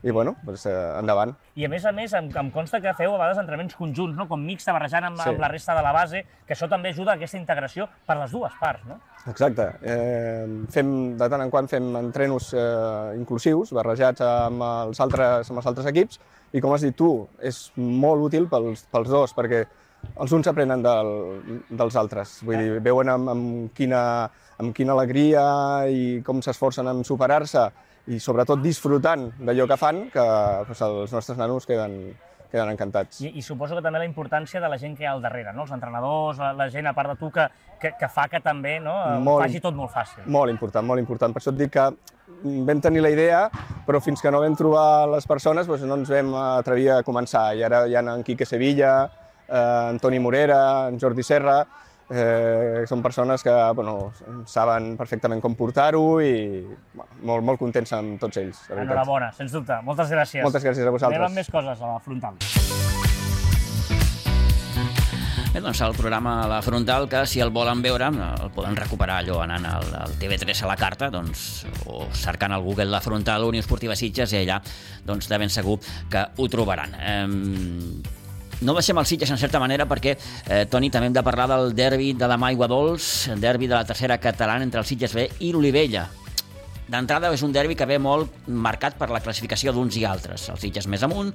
[0.03, 1.31] i bueno, doncs, eh, endavant.
[1.55, 4.27] I a més a més, em, em consta que feu a vegades entrenaments conjunts, no?
[4.29, 5.29] com mixta, barrejant amb, Sí.
[5.31, 8.33] amb la resta de la base, que això també ajuda a aquesta integració per les
[8.35, 8.99] dues parts, no?
[9.31, 9.69] Exacte.
[9.87, 15.63] Eh, fem, de tant en quant fem entrenos eh, inclusius, barrejats amb els, altres, amb
[15.63, 16.19] els altres equips,
[16.53, 19.63] i com has dit tu, és molt útil pels, pels dos, perquè
[20.21, 21.13] els uns aprenen del,
[21.71, 22.41] dels altres.
[22.47, 24.03] Vull dir, veuen amb, amb, quina,
[24.59, 25.45] amb quina alegria
[25.89, 27.69] i com s'esforcen en superar-se
[28.13, 30.23] i sobretot disfrutant d'allò que fan, que
[30.67, 32.15] doncs, els nostres nanos queden,
[32.51, 33.21] queden encantats.
[33.23, 35.55] I, I suposo que també la importància de la gent que hi ha al darrere,
[35.55, 35.65] no?
[35.65, 37.47] els entrenadors, la, la gent a part de tu, que,
[37.81, 38.97] que, que fa que també no?
[39.07, 40.27] eh, Molt- faci tot molt fàcil.
[40.27, 41.33] Molt important, molt important.
[41.33, 41.87] Per això et dic que
[42.43, 43.47] vam tenir la idea,
[43.87, 47.53] però fins que no vam trobar les persones doncs no ens vam atrevir a començar.
[47.57, 48.97] I ara hi ha en Quique Sevilla,
[49.53, 51.61] Antoni Morera, en Jordi Serra,
[52.13, 54.13] eh, són persones que bueno,
[54.49, 56.35] saben perfectament com portar-ho i
[56.95, 58.65] bueno, molt, molt contents amb tots ells.
[58.71, 58.83] la.
[58.87, 59.81] Enhorabona, sens dubte.
[59.85, 60.43] Moltes gràcies.
[60.45, 61.21] Moltes gràcies a vosaltres.
[61.21, 62.41] Anem amb més coses a la frontal.
[65.53, 69.43] Bé, doncs el programa La Frontal, que si el volen veure, el poden recuperar allò
[69.45, 73.61] anant al, al TV3 a la carta, doncs, o cercant al Google La Frontal, Unió
[73.61, 74.63] Esportiva Sitges, i allà,
[75.05, 75.77] doncs, de ben segur
[76.09, 76.97] que ho trobaran.
[76.97, 78.22] Eh,
[78.63, 81.75] no deixem el Sitges en certa manera perquè, eh, Toni, també hem de parlar del
[81.75, 85.53] derbi de demà Aigua Dols, derbi de la tercera catalana entre el Sitges B i
[85.53, 86.09] l'Olivella.
[86.89, 90.49] D'entrada és un derbi que ve molt marcat per la classificació d'uns i altres.
[90.53, 91.33] El Sitges més amunt,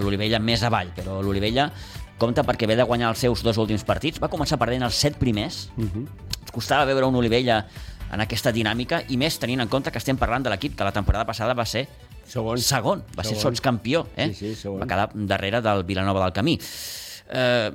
[0.00, 1.70] l'Olivella més avall, però l'Olivella
[2.18, 4.20] compta perquè ve de guanyar els seus dos últims partits.
[4.22, 5.68] Va començar perdent els set primers.
[5.76, 6.06] Uh -huh.
[6.40, 7.66] Ens costava veure un Olivella
[8.12, 10.92] en aquesta dinàmica, i més tenint en compte que estem parlant de l'equip que la
[10.92, 11.88] temporada passada va ser
[12.26, 12.58] Segon.
[12.58, 13.32] Segon, va segon.
[13.32, 14.30] ser sotscampió, eh?
[14.34, 14.80] Sí, sí, segon.
[14.82, 16.58] Va quedar darrere del Vilanova del Camí.
[17.28, 17.70] Eh,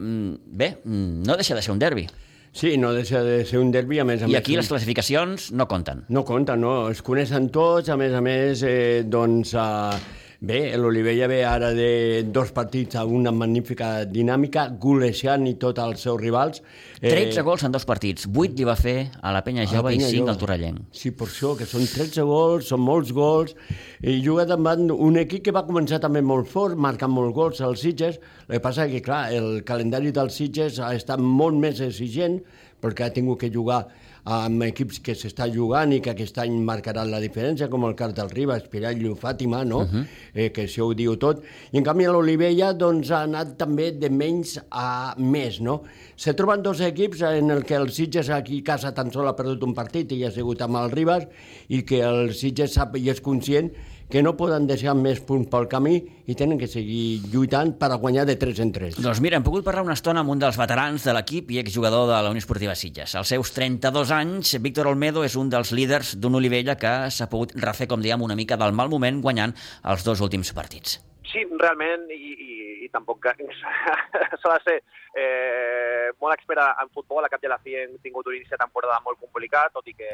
[0.45, 2.07] bé, no deixa de ser un derbi.
[2.51, 4.41] Sí, no deixa de ser un derbi, a més a I més...
[4.41, 6.03] aquí les classificacions no compten.
[6.11, 6.89] No compta, no.
[6.91, 9.53] Es coneixen tots, a més a més, eh, doncs...
[9.55, 15.79] Eh, bé, l'Olivella ve ara de dos partits a una magnífica dinàmica, golejant i tots
[15.83, 16.63] els seus rivals.
[16.97, 17.11] Eh...
[17.11, 18.25] 13 gols en dos partits.
[18.25, 20.81] 8 li va fer a la Penya Jove i 5 al Torrellenc.
[20.97, 23.53] Sí, per això, que són 13 gols, són molts gols,
[24.01, 27.85] i juga davant un equip que va començar també molt fort, marcant molts gols als
[27.85, 28.17] Sitges.
[28.47, 32.41] El que passa que, clar, el calendari dels Sitges ha estat molt més exigent,
[32.81, 33.85] perquè ha tingut que jugar
[34.23, 38.13] amb equips que s'està jugant i que aquest any marcaran la diferència, com el cas
[38.17, 39.79] del Ribas, Pirallo, Fàtima, no?
[39.81, 40.05] Uh -huh.
[40.33, 41.43] eh, que això ho diu tot.
[41.71, 45.83] I en canvi l'Olivella doncs, ha anat també de menys a més, no?
[46.15, 49.35] Se troben dos equips en el que el Sitges aquí a casa tan sol ha
[49.35, 51.27] perdut un partit i ha sigut amb el Ribas
[51.69, 53.71] i que el Sitges sap i és conscient
[54.11, 55.95] que no poden deixar més punts pel camí
[56.27, 58.97] i tenen que seguir lluitant per a guanyar de 3 en 3.
[58.99, 62.09] Doncs mira, hem pogut parlar una estona amb un dels veterans de l'equip i exjugador
[62.11, 63.15] de la Unió Esportiva Sitges.
[63.15, 67.55] Als seus 32 anys, Víctor Olmedo és un dels líders d'un Olivella que s'ha pogut
[67.55, 69.55] refer, com dèiem, una mica del mal moment guanyant
[69.87, 70.99] els dos últims partits.
[71.31, 72.53] Sí, realment, i, i,
[72.85, 74.79] i tampoc s'ha de ser
[75.15, 77.23] eh, molt expert en futbol.
[77.23, 79.87] A cap i a la fi hem tingut un inici de temporada molt complicat, tot
[79.87, 80.11] i que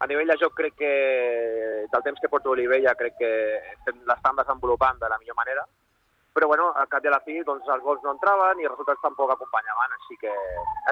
[0.00, 0.92] a nivell de joc crec que
[1.92, 3.30] del temps que porto Olivella crec que
[4.08, 5.66] l'estan desenvolupant de la millor manera.
[6.32, 9.02] Però bueno, al cap a la fi doncs, els gols no entraven i els resultats
[9.02, 10.32] tampoc acompanyaven, així que,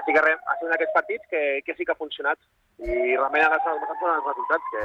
[0.00, 2.40] així que res, ha sigut aquests partits que, que sí que ha funcionat.
[2.82, 4.82] I realment han estat els resultats que,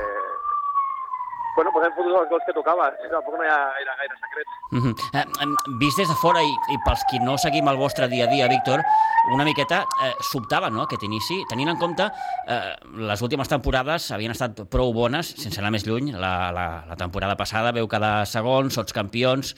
[1.55, 4.53] bueno, pues hem fotut els gols que tocava, tampoc no hi ha gaire, gaire secrets.
[4.71, 4.93] Mm -hmm.
[5.19, 8.27] eh, vist des de fora i, i pels qui no seguim el vostre dia a
[8.27, 8.83] dia, Víctor,
[9.31, 12.03] una miqueta eh, sobtava no, aquest inici, tenint en compte
[12.47, 16.95] eh, les últimes temporades havien estat prou bones, sense anar més lluny, la, la, la
[16.95, 19.55] temporada passada veu cada segon, sots campions,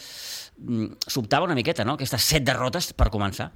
[0.58, 3.52] mm, sobtava una miqueta, no?, aquestes set derrotes per començar.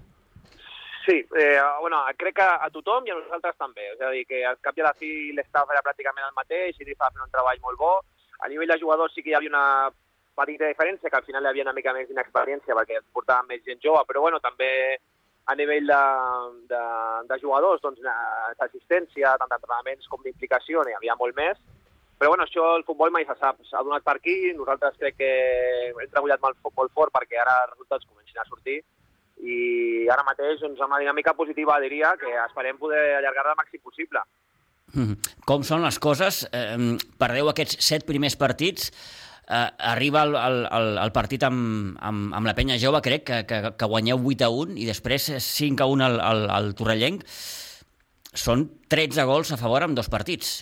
[1.10, 3.82] Sí, eh, bueno, crec que a tothom i a nosaltres també.
[3.96, 6.78] És a dir, que al cap i a la fi l'estava era pràcticament el mateix
[6.78, 7.94] i fent un treball molt bo.
[8.40, 9.92] A nivell de jugadors sí que hi havia una
[10.40, 13.82] petita diferència, que al final hi havia una mica més d'inexperiència perquè portàvem més gent
[13.84, 14.70] jove, però bueno, també
[15.50, 16.04] a nivell de,
[16.70, 16.84] de,
[17.32, 18.00] de jugadors, doncs,
[18.60, 21.58] d'assistència, tant d'entrenaments com d'implicació, n'hi havia molt més.
[22.20, 23.60] Però bueno, això el futbol mai se sap.
[23.66, 25.30] S'ha donat per aquí, nosaltres crec que
[25.90, 28.82] hem treballat molt, molt fort perquè ara els resultats comencin a sortir
[29.40, 33.82] i ara mateix doncs, amb una dinàmica positiva diria que esperem poder allargar-la el màxim
[33.82, 34.24] possible.
[35.50, 36.44] Com són les coses?
[36.54, 38.90] Eh, perdeu aquests set primers partits,
[39.50, 43.62] eh, arriba el, el, el partit amb, amb, amb la penya jove, crec, que, que,
[43.78, 47.26] que guanyeu 8 a 1 i després 5 a 1 al, al, al Torrellenc.
[48.38, 50.60] Són 13 gols a favor amb dos partits.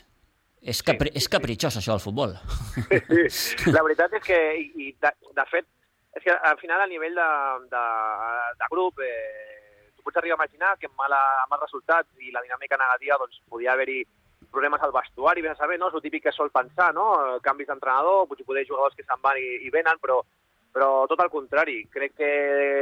[0.67, 2.33] És, capri sí, és capritxós, això, del futbol.
[3.31, 5.67] Sí, la veritat és que, i, de, de fet,
[6.17, 7.27] és que al final a nivell de,
[7.71, 7.83] de,
[8.59, 9.46] de grup eh,
[10.07, 13.41] pots arribar a imaginar que amb, mala, amb els resultats i la dinàmica negativa doncs,
[13.51, 14.01] podia haver-hi
[14.51, 15.91] problemes al vestuari, ben a saber, no?
[15.91, 17.07] És el típic que sol pensar, no?
[17.43, 20.21] Canvis d'entrenador, potser poder jugadors que se'n van i, i venen, però,
[20.73, 21.81] però tot el contrari.
[21.93, 22.31] Crec que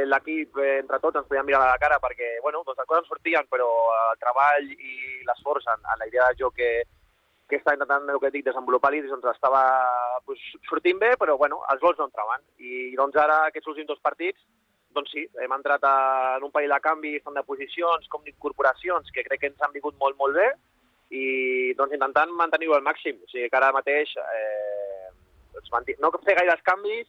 [0.06, 3.10] l'equip, eh, entre tots, ens podíem mirar a la cara perquè, bueno, doncs les coses
[3.10, 3.70] sortien, però
[4.12, 6.70] el treball i l'esforç en, en la idea de joc que,
[7.50, 9.64] que està intentant, el que dic, desenvolupar l'Iris, doncs estava
[10.26, 12.46] pues, sortint bé, però bueno, els gols no entraven.
[12.58, 14.42] I doncs ara, aquests últims dos partits,
[14.96, 15.96] doncs sí, hem entrat a,
[16.38, 19.74] en un parell de canvis, tant de posicions com d'incorporacions, que crec que ens han
[19.76, 20.48] vingut molt, molt bé,
[21.14, 23.20] i doncs intentant mantenir-ho al màxim.
[23.22, 25.12] O sigui que ara mateix eh,
[25.54, 27.06] doncs, no fer gaires canvis,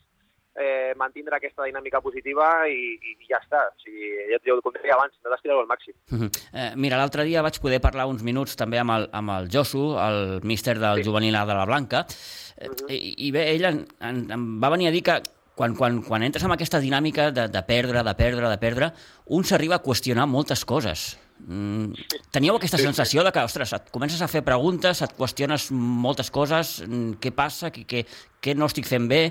[0.58, 3.64] eh, mantindre aquesta dinàmica positiva i, i, i ja està.
[3.70, 5.96] O sigui, ja, ja com deia abans, no d'estirar-ho al màxim.
[6.12, 6.30] Uh -huh.
[6.54, 9.96] eh, mira, l'altre dia vaig poder parlar uns minuts també amb el, amb el Josu,
[9.98, 11.10] el míster del sí.
[11.10, 12.92] juvenil de la Blanca, uh -huh.
[12.92, 15.22] i, i bé, ell em, em, em va venir a dir que
[15.58, 18.92] quan, quan, quan entres en aquesta dinàmica de, de perdre, de perdre, de perdre,
[19.34, 21.16] un s'arriba a qüestionar moltes coses.
[21.38, 21.94] Mm,
[22.34, 26.78] teníeu aquesta sensació de que, ostres, et comences a fer preguntes, et qüestiones moltes coses,
[26.86, 28.06] mm, què passa, què, què,
[28.42, 29.24] què no estic fent bé...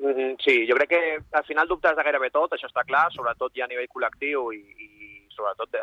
[0.00, 0.98] Mm, Sí, jo crec que
[1.34, 4.60] al final dubtes de gairebé tot, això està clar, sobretot ja a nivell col·lectiu i,
[4.78, 4.88] i
[5.34, 5.74] sobretot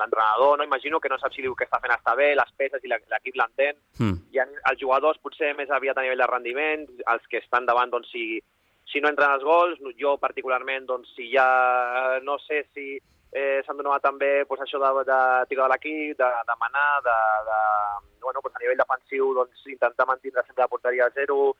[0.00, 0.64] l'entrenador, no?
[0.64, 2.98] Imagino que no sap si diu que està fent està bé, les peces i la-
[3.12, 3.76] l'equip l'entén.
[4.00, 4.16] Mm.
[4.40, 8.08] Ha els jugadors potser més aviat a nivell de rendiment, els que estan davant, doncs,
[8.12, 8.40] si,
[8.90, 11.46] si no entren els gols, jo particularment, doncs, si ja
[12.22, 12.86] no sé si
[13.32, 15.20] eh, s'han donat també doncs, això de, de
[15.50, 17.18] tirar de l'equip, de, de manar, de,
[17.48, 17.60] de,
[18.24, 21.54] bueno, doncs, a nivell defensiu, doncs, intentar mantenir sempre la porteria a zero,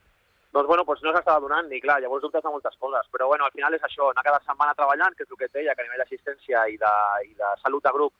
[0.52, 3.08] doncs, bueno, doncs no s'estava donant, i clar, llavors dubtes de moltes coses.
[3.14, 5.56] Però, bueno, al final és això, anar cada setmana treballant, que és el que et
[5.56, 6.92] deia, que a nivell d'assistència i, de,
[7.30, 8.12] i de salut de grup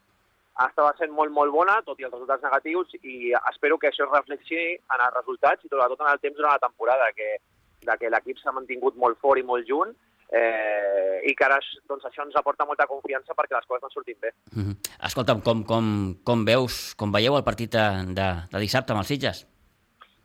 [0.62, 4.12] estava sent molt, molt bona, tot i els resultats negatius, i espero que això es
[4.12, 7.36] reflexi en els resultats i sobretot en el temps durant la temporada, que,
[7.84, 9.94] de que l'equip s'ha mantingut molt fort i molt junt,
[10.32, 11.58] eh, i que ara
[11.88, 14.32] doncs, això ens aporta molta confiança perquè les coses no sortin bé.
[14.52, 14.76] Mm -hmm.
[15.06, 17.86] Escolta'm, com, com, com veus, com veieu el partit de,
[18.18, 19.46] de, de dissabte amb els Sitges?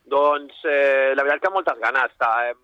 [0.06, 2.12] Doncs eh, la veritat que moltes ganes.
[2.12, 2.56] Està, eh,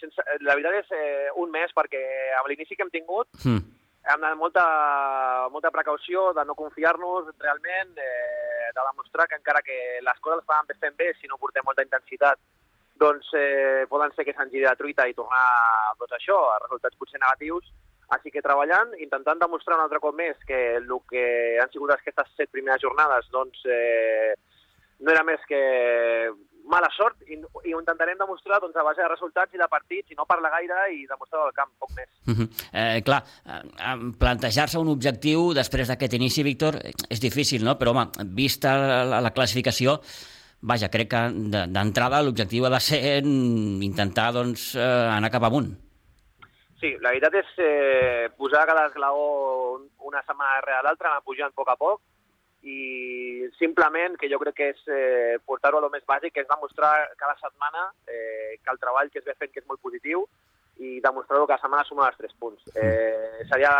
[0.00, 2.02] sense, la veritat és eh, un mes perquè
[2.38, 3.62] amb l'inici que hem tingut Mm.
[4.10, 10.00] hem de molta, molta precaució de no confiar-nos realment, eh, de demostrar que encara que
[10.00, 12.38] les coses van fent bé, si no portem molta intensitat,
[13.00, 15.46] doncs eh, poden ser que se'ns giri truita i tornar
[15.98, 17.72] doncs, això, a resultats potser negatius.
[18.10, 21.24] Així que treballant, intentant demostrar un altre cop més que el que
[21.62, 24.34] han sigut aquestes set primeres jornades doncs, eh,
[25.00, 25.60] no era més que
[26.70, 30.12] mala sort i, i ho intentarem demostrar doncs, a base de resultats i de partits
[30.12, 32.10] i no parlar gaire i demostrar al camp poc més.
[32.26, 32.48] Mm -hmm.
[32.72, 36.74] eh, clar, eh, plantejar-se un objectiu després d'aquest inici, Víctor,
[37.08, 37.78] és difícil, no?
[37.78, 40.00] Però, home, vista la, la classificació,
[40.62, 41.20] vaja, crec que
[41.52, 44.80] de- d'entrada l'objectiu ha de ser mm, intentar doncs, eh,
[45.16, 45.70] anar cap amunt.
[46.80, 51.50] Sí, la veritat és eh, posar cada esglaó un- una setmana darrere l'altra, anar pujant
[51.52, 52.00] a poc a poc,
[52.62, 56.48] i simplement, que jo crec que és eh, portar-ho a lo més bàsic, que és
[56.48, 60.26] demostrar cada setmana eh, que el treball que es ve fent que és molt positiu
[60.80, 62.60] i demostrar-ho cada setmana suma els tres punts.
[62.74, 63.72] Eh, seria,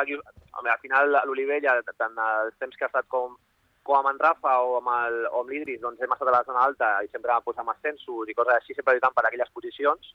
[0.59, 3.37] home, al final l'Olivella, tant els temps que ha estat com,
[3.83, 6.45] com amb en Rafa o amb, el, o amb l'Idris, doncs hem estat a la
[6.47, 10.15] zona alta i sempre amb ascensos i coses així, sempre lluitant per aquelles posicions.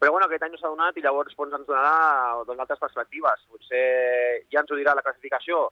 [0.00, 3.46] Però bueno, aquest any no s'ha donat i llavors doncs, ens donarà doncs, altres perspectives.
[3.52, 3.86] Potser
[4.48, 5.68] ja ens ho dirà la classificació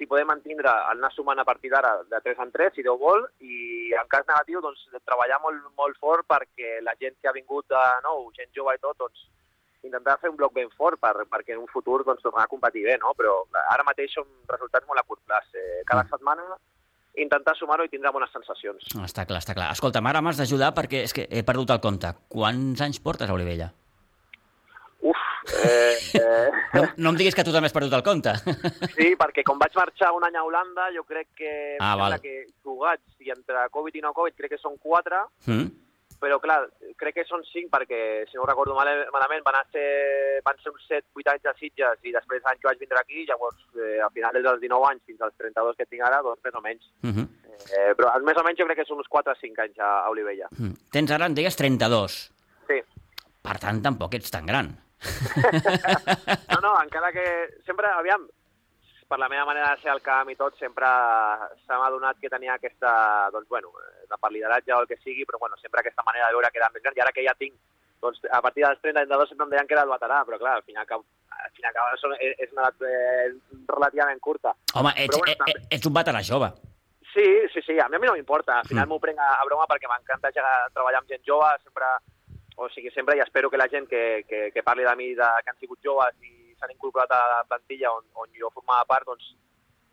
[0.00, 2.96] si podem mantindre el anar sumant a partir d'ara de 3 en 3, si Déu
[2.96, 7.36] vol, i en cas negatiu, doncs, treballar molt, molt fort perquè la gent que ha
[7.36, 9.26] vingut de nou, gent jove i tot, doncs,
[9.82, 12.84] intentar fer un bloc ben fort per, perquè en un futur doncs, tornar a competir
[12.84, 13.14] bé, no?
[13.16, 13.38] Però
[13.72, 15.48] ara mateix són resultats molt a curt plaç.
[15.54, 16.44] Eh, cada setmana
[17.16, 18.84] intentar sumar-ho i tindrà bones sensacions.
[19.04, 19.70] Està clar, està clar.
[19.74, 22.12] Escolta, ara m'has d'ajudar perquè és que he perdut el compte.
[22.28, 23.72] Quants anys portes a Olivella?
[25.00, 25.16] Uf,
[25.64, 28.34] eh, eh, No, no em diguis que tu també has perdut el compte.
[28.96, 32.18] sí, perquè com vaig marxar un any a Holanda, jo crec que, Ah, val.
[32.20, 35.70] que jugats i entre Covid i no Covid crec que són 4, Mm?
[36.20, 36.58] Però clar,
[37.00, 40.58] crec que són 5 perquè, si no ho recordo mal- malament, van, a ser, van
[40.60, 43.98] ser uns 7-8 anys a Sitges i després l'any que vaig vindre aquí, llavors eh,
[44.04, 46.60] al final des dels 19 anys fins als 32 que tinc ara, doncs més o
[46.66, 46.90] menys.
[47.02, 47.26] Mm -hmm.
[47.70, 50.48] Eh, però més o menys jo crec que són uns 4-5 anys a, a Olivella.
[50.58, 50.74] Mm.
[50.92, 52.20] Tens ara, em deies, 32.
[52.68, 52.78] Sí.
[53.42, 54.76] Per tant, tampoc ets tan gran.
[56.50, 57.24] No, no, encara que
[57.64, 58.26] sempre, aviam,
[59.10, 60.86] per la meva manera de ser al camp i tot, sempre
[61.66, 62.92] se m'ha donat que tenia aquesta,
[63.34, 63.72] doncs, bueno,
[64.06, 66.60] de per lideratge o el que sigui, però, bueno, sempre aquesta manera de veure que
[66.62, 67.56] era més gran, i ara que ja tinc,
[68.00, 70.62] doncs, a partir dels 32 sempre em deien que era el veterà, però, clar, al
[70.62, 73.34] final, que, al final que són, és una edat eh,
[73.68, 74.54] relativament curta.
[74.74, 76.52] Home, ets, Però, bueno, e- també- e- ets un veterà jove.
[77.12, 78.60] Sí, sí, sí, a mi, a mi no m'importa.
[78.60, 78.90] Al final Mm.
[78.92, 81.86] m'ho prenc a, a broma perquè m'encanta treballar amb gent jove, sempre,
[82.56, 85.26] o sigui, sempre, i espero que la gent que, que, que parli de mi, de,
[85.42, 89.08] que han sigut joves i s'han incorporat a la plantilla on, on jo formava part,
[89.08, 89.32] doncs,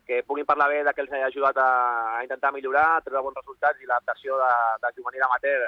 [0.08, 1.70] que puguin parlar bé de que els he ajudat a,
[2.16, 4.52] a intentar millorar, a treure bons resultats i l'adaptació de,
[4.84, 5.66] de juvenil amateur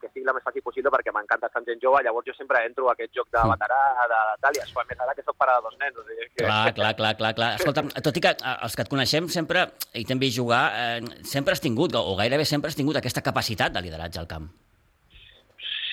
[0.00, 2.64] que sigui la més fàcil possible perquè m'encanta estar amb gent jove, llavors jo sempre
[2.66, 3.78] entro a aquest joc de veterà,
[4.10, 6.02] de, de tal, i això, a més ara que soc pare de dos nens.
[6.02, 6.42] O sigui, que...
[6.42, 7.50] Clar, clar, clar, clar, clar.
[7.60, 11.24] Escolta, tot i que eh, els que et coneixem sempre, i t'hem vist jugar, eh,
[11.36, 14.50] sempre has tingut, o gairebé sempre has tingut aquesta capacitat de lideratge al camp.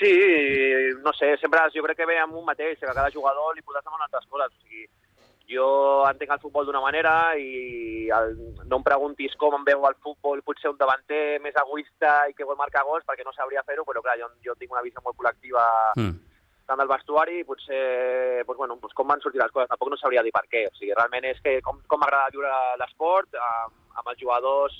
[0.04, 3.56] Sí, no sé, sempre jo crec que ve amb un mateix, que a cada jugador
[3.56, 4.52] li podràs demanar altres coses.
[4.52, 4.84] O sigui,
[5.54, 5.68] jo
[6.10, 8.36] entenc el futbol d'una manera i el,
[8.68, 12.48] no em preguntis com em veu el futbol, potser un davanter més egoista i que
[12.48, 15.20] vol marcar gols, perquè no sabria fer-ho, però clar, jo, jo tinc una visió molt
[15.20, 15.66] col·lectiva
[16.00, 16.16] Mm.
[16.66, 19.98] tant del vestuari i potser doncs, bueno, doncs com van sortir les coses, tampoc no
[20.00, 20.66] sabria dir per què.
[20.68, 24.80] O sigui, realment és que com, com m'agrada viure l'esport amb, amb els jugadors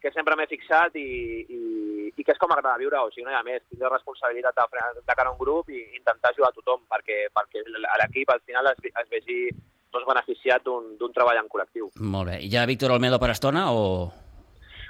[0.00, 1.08] que sempre m'he fixat i,
[1.50, 3.62] i, i que és com m'agrada viure, o sigui, no hi ha més.
[3.68, 7.26] Tinc la responsabilitat de, de cara a un grup i intentar ajudar a tothom perquè,
[7.36, 9.40] perquè l'equip al final es, es vegi
[9.92, 11.90] doncs, beneficiat d'un treball en col·lectiu.
[12.00, 12.38] Molt bé.
[12.44, 13.82] I ja Víctor Olmedo per estona o...?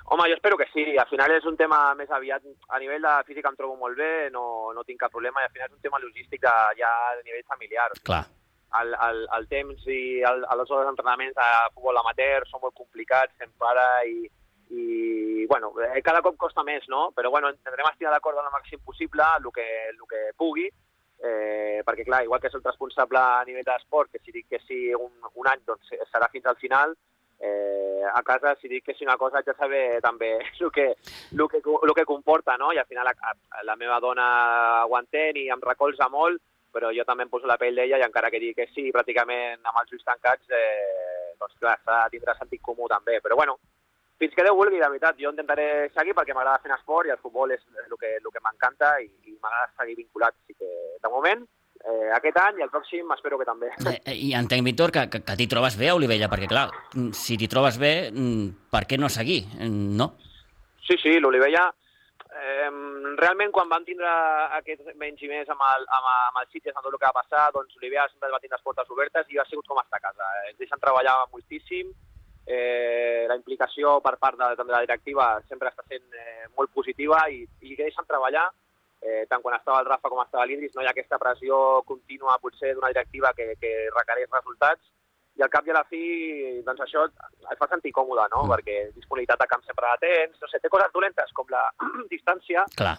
[0.07, 0.85] Home, jo espero que sí.
[0.95, 2.45] Al final és un tema més aviat...
[2.71, 5.55] A nivell de física em trobo molt bé, no, no tinc cap problema, i al
[5.55, 7.91] final és un tema logístic de, ja a nivell familiar.
[8.07, 8.23] Clar.
[8.79, 13.35] El, el, el temps i el, els hores d'entrenaments de futbol amateur són molt complicats,
[13.41, 14.29] se'n para i,
[14.71, 17.11] i bueno, eh, cada cop costa més, no?
[17.15, 20.67] Però bueno, intentarem estar d'acord al màxim possible el que, el que pugui,
[21.23, 24.63] eh, perquè clar, igual que és el responsable a nivell d'esport, que si dic que
[24.67, 26.97] sí un, un any, doncs serà fins al final,
[27.39, 30.89] eh, a casa si dic que sí una cosa de saber també el que,
[31.33, 32.73] el que, el que comporta, no?
[32.73, 34.27] I al final la, la meva dona
[34.85, 36.43] ho entén i em recolza molt,
[36.77, 39.63] però jo també em poso la pell d'ella i encara que digui que sí, pràcticament
[39.65, 43.17] amb els ulls tancats, eh, doncs clar, s'ha de tindre sentit comú també.
[43.25, 43.57] Però bueno,
[44.21, 47.21] fins que Déu vulgui, de veritat, jo intentaré seguir perquè m'agrada fer esport i el
[47.21, 50.37] futbol és el que, el que m'encanta i, i m'agrada seguir vinculat.
[50.41, 50.71] Així que,
[51.03, 51.45] de moment,
[51.85, 53.73] eh, aquest any i el pròxim espero que també.
[53.93, 56.69] Eh, I entenc, Víctor, que, que, que t'hi trobes bé a Olivella, perquè, clar,
[57.17, 57.95] si t'hi trobes bé,
[58.73, 59.43] per què no seguir?
[59.69, 60.15] No?
[60.87, 61.69] Sí, sí, l'Olivella...
[62.37, 62.69] Eh,
[63.17, 64.11] realment, quan vam tindre
[64.59, 67.23] aquest menys i més amb el, amb, amb el Sitges, amb tot el que va
[67.23, 70.05] passar, doncs Olivella sempre va tindre les portes obertes i ha sigut com estar a
[70.05, 70.29] casa.
[70.51, 71.95] Ens deixen treballar moltíssim,
[72.47, 77.27] eh, la implicació per part de, de la directiva sempre està sent eh, molt positiva
[77.29, 78.47] i, i deixen treballar
[79.03, 82.39] eh, tant quan estava el Rafa com estava l'Indris, no hi ha aquesta pressió contínua
[82.43, 84.95] potser d'una directiva que, que requereix resultats
[85.37, 86.03] i al cap i a la fi,
[86.65, 88.47] doncs això et fa sentir còmode, no?
[88.47, 88.53] Mm.
[88.55, 91.67] Perquè disponibilitat de camp sempre la tens, no sé, té coses dolentes com la
[92.15, 92.95] distància, Clar.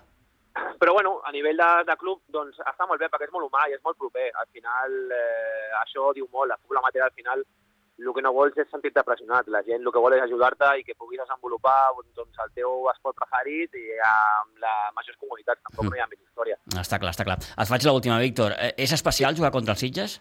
[0.78, 3.66] però bueno, a nivell de, de club doncs està molt bé perquè és molt humà
[3.66, 4.30] i és molt proper.
[4.38, 7.42] Al final eh, això diu molt, el futbol amateur al final
[7.98, 9.50] el que no vols és sentir-te pressionat.
[9.54, 13.18] La gent el que vol és ajudar-te i que puguis desenvolupar doncs, el teu esport
[13.18, 15.62] preferit i amb la majors comunitats.
[15.66, 15.92] Tampoc mm.
[15.92, 16.58] no hi ha més història.
[16.84, 17.40] Està clar, està clar.
[17.42, 18.56] Et faig l'última, Víctor.
[18.58, 20.20] Eh, És especial jugar contra els Sitges?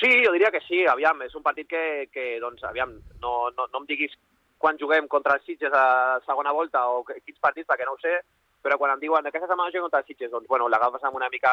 [0.00, 0.82] Sí, jo diria que sí.
[0.90, 4.14] Aviam, és un partit que, que doncs, aviam, no, no, no em diguis
[4.58, 8.18] quan juguem contra els Sitges a segona volta o quins partits, perquè no ho sé,
[8.64, 11.28] però quan em diuen aquesta setmana juguem contra els Sitges, doncs, bueno, l'agafes amb una
[11.32, 11.52] mica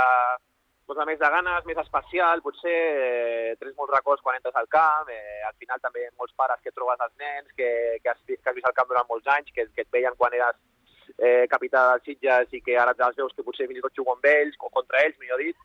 [0.97, 5.09] doncs, més de ganes, més especial, potser eh, tens molts records quan entres al camp,
[5.13, 7.69] eh, al final també molts pares que trobes els nens, que,
[8.03, 10.35] que, has, que has vist el camp durant molts anys, que, que et veien quan
[10.37, 10.59] eres
[11.17, 14.19] eh, capità dels Sitges i que ara els veus que potser fins i tot juguen
[14.19, 15.57] amb ells, o contra ells, millor dit,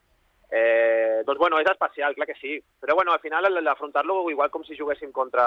[0.50, 2.56] Eh, doncs bueno, és especial, clar que sí.
[2.80, 5.46] Però bueno, al final l'afrontar-lo igual com si juguéssim contra,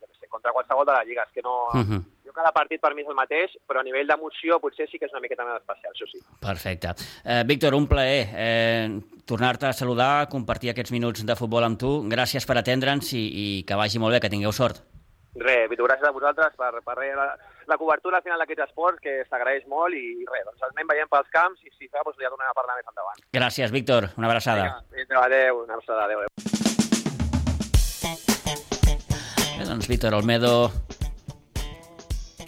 [0.00, 1.22] jo sé, contra qualsevol de la Lliga.
[1.22, 1.68] És que no...
[1.72, 2.02] Uh -huh.
[2.24, 5.06] Jo cada partit per mi és el mateix, però a nivell d'emoció potser sí que
[5.06, 6.18] és una miqueta més especial, això sí.
[6.40, 6.94] Perfecte.
[7.24, 12.02] Eh, Víctor, un plaer eh, tornar-te a saludar, compartir aquests minuts de futbol amb tu.
[12.08, 14.91] Gràcies per atendre'ns i, i que vagi molt bé, que tingueu sort.
[15.32, 17.24] Res, Vitor, gràcies a vosaltres per, per res, la,
[17.64, 21.30] la cobertura al final d'aquests esports, que s'agraeix molt, i res, doncs anem veient pels
[21.32, 23.16] camps, i si fa, doncs ja tornem a parlar més endavant.
[23.32, 24.10] Gràcies, Víctor.
[24.20, 24.84] Una abraçada.
[24.92, 26.28] Vinga, adéu, una abraçada, adéu, adéu.
[29.56, 30.68] Bé, doncs Víctor Olmedo...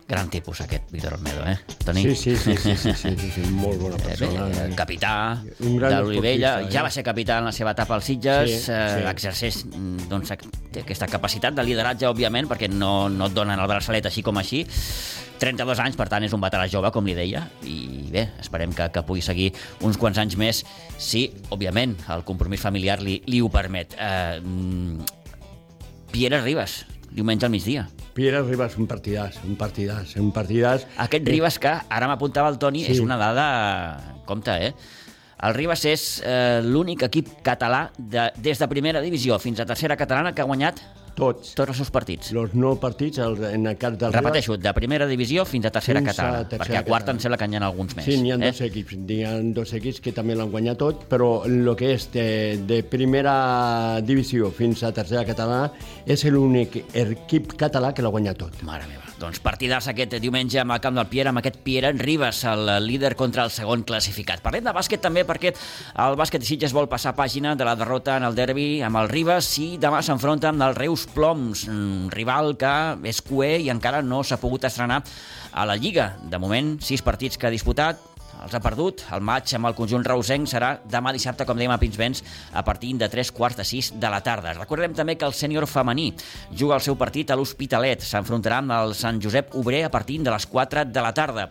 [0.07, 2.03] Gran tipus aquest, Víctor Olmedo, eh, Toni?
[2.03, 4.51] Sí, sí, sí, sí, sí, sí, sí, sí molt bona persona.
[4.51, 5.13] Eh, bé, capità
[5.65, 6.69] Un gran de l'Olivella, eh?
[6.75, 9.07] ja va ser capità en la seva etapa als Sitges, Sí, eh, sí.
[9.09, 10.35] exerceix mm, doncs,
[10.83, 14.61] aquesta capacitat de lideratge, òbviament, perquè no, no et donen el braçalet així com així.
[15.41, 18.87] 32 anys, per tant, és un veterà jove, com li deia, i bé, esperem que,
[18.93, 19.51] que pugui seguir
[19.85, 20.61] uns quants anys més,
[21.01, 23.97] si, òbviament, el compromís familiar li, li ho permet.
[23.97, 25.01] Eh, mm,
[26.13, 27.89] Pierre Ribas, diumenge al migdia.
[28.15, 30.85] Pierre Ribas, un partidàs, un partidàs, un partidàs.
[31.03, 32.93] Aquest Ribas que, ara m'apuntava el Toni, Sí.
[32.93, 33.47] és una dada...
[34.25, 34.75] Compte, eh?
[35.45, 39.97] El Ribas és eh, l'únic equip català de, des de primera divisió fins a tercera
[40.01, 40.79] catalana que ha guanyat
[41.15, 41.55] Tots.
[41.55, 42.33] tots els seus partits.
[42.35, 46.01] Los nou partits, el, en el cas del Repeteixo, de primera divisió fins a tercera
[46.01, 47.17] Fins a catalana, tercera perquè a quarta catalana.
[47.17, 48.05] em sembla que n'hi ha alguns més.
[48.09, 48.51] Sí, n'hi ha eh?
[48.51, 52.09] dos equips, n'hi ha dos equips que també l'han guanyat tot, però el que és
[52.13, 52.27] de,
[52.67, 55.71] de primera divisió fins a tercera catalana
[56.07, 58.63] és l'únic equip català que l'ha guanyat tot.
[58.67, 59.14] Mare meva.
[59.15, 63.13] Doncs partidars aquest diumenge amb el camp del Pierre, amb aquest Pierre Ribas, el líder
[63.15, 64.43] contra el segon classificat.
[64.43, 65.53] Parlem de bàsquet també perquè
[66.03, 69.11] el bàsquet de Sitges vol passar pàgina de la derrota en el derbi amb el
[69.13, 72.75] Ribas i demà s'enfronta amb el Reus Ploms, un rival que
[73.07, 75.05] és cué i encara no s'ha pogut estrenar
[75.53, 76.17] a la Lliga.
[76.27, 79.05] De moment, sis partits que ha disputat, els ha perdut.
[79.15, 82.95] El maig amb el conjunt reusenc serà demà dissabte, com dèiem a Pinsbens, a partir
[82.99, 84.57] de 3 quarts de 6 de la tarda.
[84.59, 86.11] Recordem també que el sènior femení
[86.51, 88.05] juga el seu partit a l'Hospitalet.
[88.05, 91.49] S'enfrontarà amb el Sant Josep Obrer a partir de les 4 de la tarda.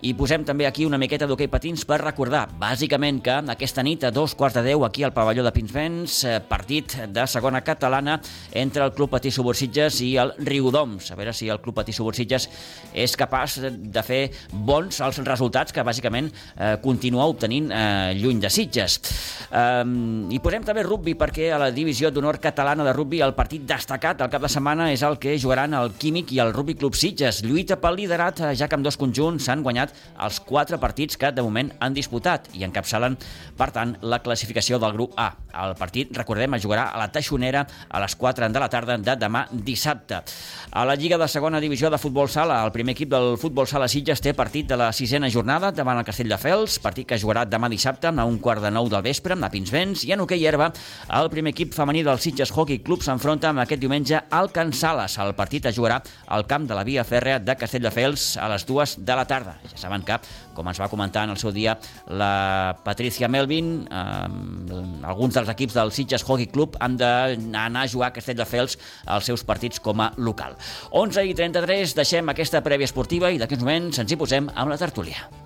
[0.00, 4.10] I posem també aquí una miqueta d'hoquei patins per recordar, bàsicament, que aquesta nit a
[4.10, 8.14] dos quarts de deu aquí al pavelló de Pinsbens, eh, partit de segona catalana
[8.50, 11.10] entre el Club Patí Subursitges i el Riudoms.
[11.12, 12.48] A veure si el Club Patí Subursitges
[12.94, 18.48] és capaç de fer bons els resultats que bàsicament eh, continua obtenint eh, lluny de
[18.48, 18.96] Sitges.
[19.52, 19.84] Eh,
[20.32, 24.24] I posem també rugby perquè a la divisió d'honor catalana de rugby el partit destacat
[24.24, 27.44] al cap de setmana és el que jugaran el Químic i el Rugby Club Sitges.
[27.44, 29.89] Lluita pel liderat, eh, ja que amb dos conjunts s'han guanyat
[30.20, 33.16] els quatre partits que de moment han disputat i encapçalen,
[33.56, 35.30] per tant, la classificació del grup A.
[35.64, 39.16] El partit, recordem, es jugarà a la Taixonera a les 4 de la tarda de
[39.18, 40.20] demà dissabte.
[40.70, 43.88] A la Lliga de Segona Divisió de Futbol Sala, el primer equip del Futbol Sala
[43.88, 48.08] Sitges té partit de la sisena jornada davant el Castelldefels, partit que jugarà demà dissabte
[48.10, 50.70] a un quart de nou del vespre a Pinsbens i en hoquei herba
[51.18, 55.16] el primer equip femení del Sitges Hockey Club s'enfronta amb aquest diumenge al Can Sales.
[55.18, 58.96] El partit es jugarà al camp de la via fèrrea de Castelldefels a les dues
[58.98, 59.56] de la tarda.
[59.80, 60.18] Saben que,
[60.56, 61.76] com ens va comentar en el seu dia
[62.06, 68.10] la Patricia Melvin, eh, alguns dels equips del Sitges Hockey Club han d'anar a jugar
[68.10, 68.76] a Castelldefels
[69.06, 70.58] als seus partits com a local.
[70.90, 74.74] 11 i 33, deixem aquesta prèvia esportiva i d'aquí uns moments ens hi posem amb
[74.74, 75.30] la tertúlia.